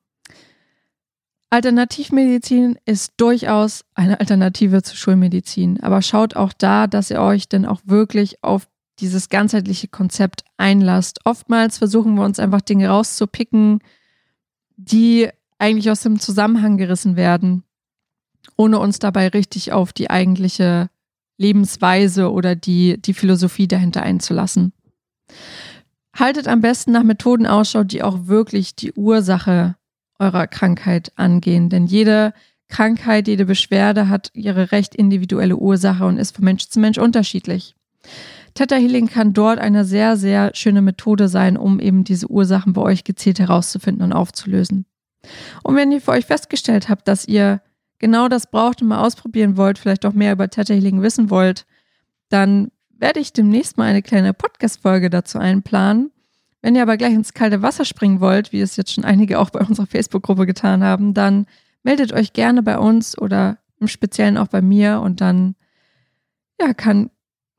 Alternativmedizin 1.51 2.77
ist 2.85 3.13
durchaus 3.17 3.83
eine 3.95 4.19
Alternative 4.19 4.83
zur 4.83 4.95
Schulmedizin, 4.95 5.81
aber 5.81 6.01
schaut 6.01 6.35
auch 6.35 6.53
da, 6.53 6.85
dass 6.85 7.09
ihr 7.09 7.21
euch 7.21 7.49
denn 7.49 7.65
auch 7.65 7.81
wirklich 7.85 8.43
auf 8.43 8.67
dieses 8.99 9.29
ganzheitliche 9.29 9.87
Konzept 9.87 10.43
einlasst. 10.57 11.21
Oftmals 11.25 11.79
versuchen 11.79 12.15
wir 12.15 12.23
uns 12.23 12.39
einfach 12.39 12.61
Dinge 12.61 12.89
rauszupicken, 12.89 13.79
die 14.75 15.29
eigentlich 15.57 15.89
aus 15.89 16.01
dem 16.01 16.19
Zusammenhang 16.19 16.77
gerissen 16.77 17.15
werden, 17.15 17.63
ohne 18.55 18.77
uns 18.79 18.99
dabei 18.99 19.29
richtig 19.29 19.71
auf 19.71 19.91
die 19.91 20.09
eigentliche 20.09 20.89
Lebensweise 21.37 22.31
oder 22.31 22.55
die, 22.55 23.01
die 23.01 23.13
Philosophie 23.13 23.67
dahinter 23.67 24.03
einzulassen. 24.03 24.73
Haltet 26.13 26.47
am 26.47 26.61
besten 26.61 26.91
nach 26.91 27.03
Methoden 27.03 27.47
Ausschau, 27.47 27.83
die 27.83 28.03
auch 28.03 28.27
wirklich 28.27 28.75
die 28.75 28.91
Ursache 28.93 29.75
eurer 30.19 30.47
Krankheit 30.47 31.11
angehen. 31.15 31.69
Denn 31.69 31.87
jede 31.87 32.33
Krankheit, 32.67 33.27
jede 33.27 33.45
Beschwerde 33.45 34.09
hat 34.09 34.29
ihre 34.33 34.71
recht 34.71 34.93
individuelle 34.93 35.57
Ursache 35.57 36.05
und 36.05 36.17
ist 36.17 36.35
von 36.35 36.45
Mensch 36.45 36.67
zu 36.67 36.79
Mensch 36.79 36.97
unterschiedlich. 36.97 37.75
Theta 38.53 38.75
Healing 38.75 39.07
kann 39.07 39.33
dort 39.33 39.59
eine 39.59 39.85
sehr, 39.85 40.17
sehr 40.17 40.51
schöne 40.53 40.81
Methode 40.81 41.27
sein, 41.27 41.57
um 41.57 41.79
eben 41.79 42.03
diese 42.03 42.29
Ursachen 42.29 42.73
bei 42.73 42.81
euch 42.81 43.03
gezielt 43.03 43.39
herauszufinden 43.39 44.03
und 44.03 44.13
aufzulösen. 44.13 44.85
Und 45.63 45.75
wenn 45.75 45.91
ihr 45.91 46.01
für 46.01 46.11
euch 46.11 46.25
festgestellt 46.25 46.89
habt, 46.89 47.07
dass 47.07 47.27
ihr 47.27 47.61
genau 47.99 48.27
das 48.27 48.49
braucht 48.49 48.81
und 48.81 48.87
mal 48.87 49.05
ausprobieren 49.05 49.57
wollt, 49.57 49.77
vielleicht 49.77 50.05
auch 50.05 50.13
mehr 50.13 50.33
über 50.33 50.49
Theta 50.49 50.73
Healing 50.73 51.01
wissen 51.01 51.29
wollt, 51.29 51.65
dann 52.29 52.71
werde 52.97 53.19
ich 53.19 53.33
demnächst 53.33 53.77
mal 53.77 53.85
eine 53.85 54.01
kleine 54.01 54.33
Podcast-Folge 54.33 55.09
dazu 55.09 55.39
einplanen. 55.39 56.11
Wenn 56.61 56.75
ihr 56.75 56.81
aber 56.81 56.97
gleich 56.97 57.13
ins 57.13 57.33
kalte 57.33 57.61
Wasser 57.61 57.85
springen 57.85 58.19
wollt, 58.19 58.51
wie 58.51 58.61
es 58.61 58.75
jetzt 58.75 58.93
schon 58.93 59.05
einige 59.05 59.39
auch 59.39 59.49
bei 59.49 59.61
unserer 59.61 59.87
Facebook-Gruppe 59.87 60.45
getan 60.45 60.83
haben, 60.83 61.13
dann 61.13 61.45
meldet 61.83 62.13
euch 62.13 62.33
gerne 62.33 62.63
bei 62.63 62.77
uns 62.77 63.17
oder 63.17 63.57
im 63.79 63.87
Speziellen 63.87 64.37
auch 64.37 64.47
bei 64.47 64.61
mir 64.61 64.99
und 64.99 65.21
dann 65.21 65.55
ja, 66.59 66.73
kann 66.73 67.09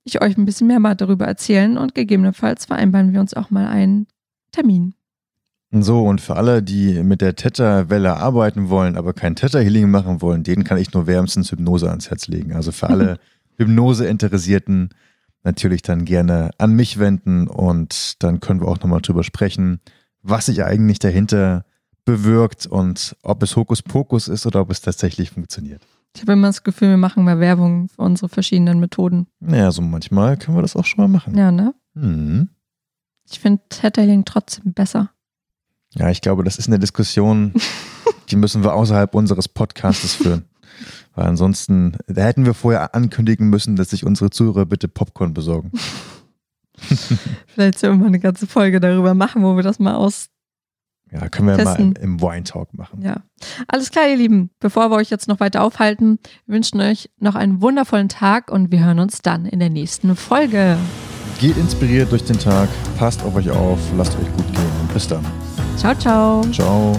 ich 0.05 0.23
euch 0.23 0.37
ein 0.37 0.45
bisschen 0.45 0.67
mehr 0.67 0.81
mal 0.81 0.95
darüber 0.95 1.27
erzählen 1.27 1.79
und 1.79 1.95
gegebenenfalls 1.95 2.67
vereinbaren 2.67 3.13
wir 3.13 3.21
uns 3.21 3.35
auch 3.35 3.51
mal 3.51 3.67
einen 3.69 4.07
Termin. 4.53 4.95
So, 5.73 6.03
und 6.03 6.21
für 6.21 6.35
alle, 6.35 6.63
die 6.63 7.03
mit 7.05 7.21
der 7.21 7.37
Theta-Welle 7.37 8.17
arbeiten 8.17 8.71
wollen, 8.71 8.97
aber 8.97 9.13
kein 9.13 9.37
Theta-Healing 9.37 9.89
machen 9.89 10.21
wollen, 10.21 10.43
denen 10.43 10.65
kann 10.65 10.79
ich 10.79 10.93
nur 10.93 11.07
wärmstens 11.07 11.53
Hypnose 11.53 11.89
ans 11.89 12.11
Herz 12.11 12.27
legen. 12.27 12.53
Also 12.53 12.73
für 12.73 12.89
alle 12.89 13.19
Hypnose-Interessierten 13.57 14.91
natürlich 15.43 15.83
dann 15.83 16.05
gerne 16.05 16.51
an 16.59 16.75
mich 16.75 16.99
wenden 16.99 17.49
und 17.49 18.23
dann 18.23 18.41
können 18.41 18.61
wir 18.61 18.69
auch 18.69 18.81
nochmal 18.81 19.01
drüber 19.01 19.25
sprechen, 19.25 19.81
was 20.23 20.47
sich 20.47 20.65
eigentlich 20.65 20.99
dahinter 20.99 21.65
bewirkt 22.05 22.67
und 22.67 23.17
ob 23.23 23.43
es 23.43 23.57
Hokuspokus 23.57 24.29
ist 24.29 24.47
oder 24.47 24.61
ob 24.61 24.71
es 24.71 24.81
tatsächlich 24.81 25.31
funktioniert. 25.31 25.83
Ich 26.15 26.23
habe 26.23 26.33
immer 26.33 26.49
das 26.49 26.63
Gefühl, 26.63 26.91
wir 26.91 26.97
machen 26.97 27.25
mal 27.25 27.39
Werbung 27.39 27.89
für 27.89 28.03
unsere 28.03 28.29
verschiedenen 28.29 28.81
Methoden. 28.81 29.29
Naja, 29.39 29.71
so 29.71 29.81
manchmal 29.81 30.37
können 30.37 30.57
wir 30.57 30.63
das 30.63 30.77
auch 30.77 30.85
schon 30.85 31.03
mal 31.03 31.09
machen. 31.09 31.37
Ja, 31.37 31.53
ne? 31.53 31.75
Hm. 31.95 32.49
Ich 33.31 33.39
finde 33.39 33.63
Theta-Healing 33.69 34.25
trotzdem 34.25 34.73
besser. 34.73 35.11
Ja, 35.95 36.11
ich 36.11 36.21
glaube, 36.21 36.43
das 36.43 36.59
ist 36.59 36.67
eine 36.67 36.79
Diskussion, 36.79 37.55
die 38.31 38.37
müssen 38.37 38.65
wir 38.65 38.75
außerhalb 38.75 39.15
unseres 39.15 39.49
Podcastes 39.49 40.15
führen. 40.15 40.45
Weil 41.21 41.29
ansonsten, 41.29 41.99
da 42.07 42.23
hätten 42.23 42.47
wir 42.47 42.55
vorher 42.55 42.95
ankündigen 42.95 43.51
müssen, 43.51 43.77
dass 43.77 43.91
sich 43.91 44.07
unsere 44.07 44.31
Zuhörer 44.31 44.65
bitte 44.65 44.89
Popcorn 44.89 45.35
besorgen. 45.35 45.71
Vielleicht 47.47 47.79
sollen 47.79 47.99
wir 47.99 47.99
mal 47.99 48.07
eine 48.07 48.21
ganze 48.21 48.47
Folge 48.47 48.81
darüber 48.81 49.13
machen, 49.13 49.43
wo 49.43 49.55
wir 49.55 49.63
das 49.63 49.79
mal 49.79 49.97
aus. 49.97 50.29
Ja, 51.13 51.29
können 51.29 51.49
wir 51.49 51.59
Testen. 51.59 51.89
mal 51.89 51.99
im, 51.99 52.13
im 52.15 52.23
Wine 52.23 52.45
Talk 52.45 52.73
machen. 52.73 53.03
Ja. 53.03 53.19
Alles 53.69 53.91
klar, 53.91 54.09
ihr 54.09 54.17
Lieben. 54.17 54.49
Bevor 54.61 54.91
wir 54.91 54.97
euch 54.97 55.11
jetzt 55.11 55.29
noch 55.29 55.41
weiter 55.41 55.63
aufhalten, 55.63 56.19
wir 56.47 56.55
wünschen 56.55 56.81
euch 56.81 57.11
noch 57.19 57.35
einen 57.35 57.61
wundervollen 57.61 58.09
Tag 58.09 58.51
und 58.51 58.73
wir 58.73 58.83
hören 58.83 58.99
uns 58.99 59.21
dann 59.21 59.45
in 59.45 59.59
der 59.59 59.69
nächsten 59.69 60.17
Folge. 60.17 60.79
Geht 61.39 61.59
inspiriert 61.59 62.11
durch 62.11 62.25
den 62.25 62.39
Tag, 62.39 62.71
passt 62.97 63.23
auf 63.25 63.35
euch 63.35 63.51
auf, 63.51 63.79
lasst 63.99 64.17
euch 64.19 64.37
gut 64.39 64.51
gehen 64.55 64.73
und 64.81 64.95
bis 64.95 65.07
dann. 65.07 65.27
Ciao, 65.77 65.95
ciao. 65.95 66.41
Ciao. 66.51 66.99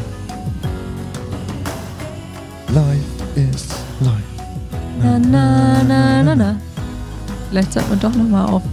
Life 2.70 3.36
is 3.36 3.81
life. 4.02 4.24
Na, 5.02 5.18
na, 5.20 5.84
na, 5.84 6.24
na, 6.24 6.36
na. 6.36 6.56
Vielleicht 7.50 7.74
sollten 7.74 7.90
wir 7.92 7.98
doch 7.98 8.16
nochmal 8.16 8.48
auf 8.48 8.64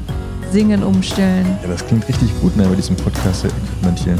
Singen 0.53 0.83
umstellen. 0.83 1.47
Ja, 1.62 1.69
das 1.69 1.87
klingt 1.87 2.09
richtig 2.09 2.29
gut, 2.41 2.57
ne, 2.57 2.67
bei 2.67 2.75
diesem 2.75 2.97
Podcast-Equipment 2.97 3.99
hier. 3.99 4.17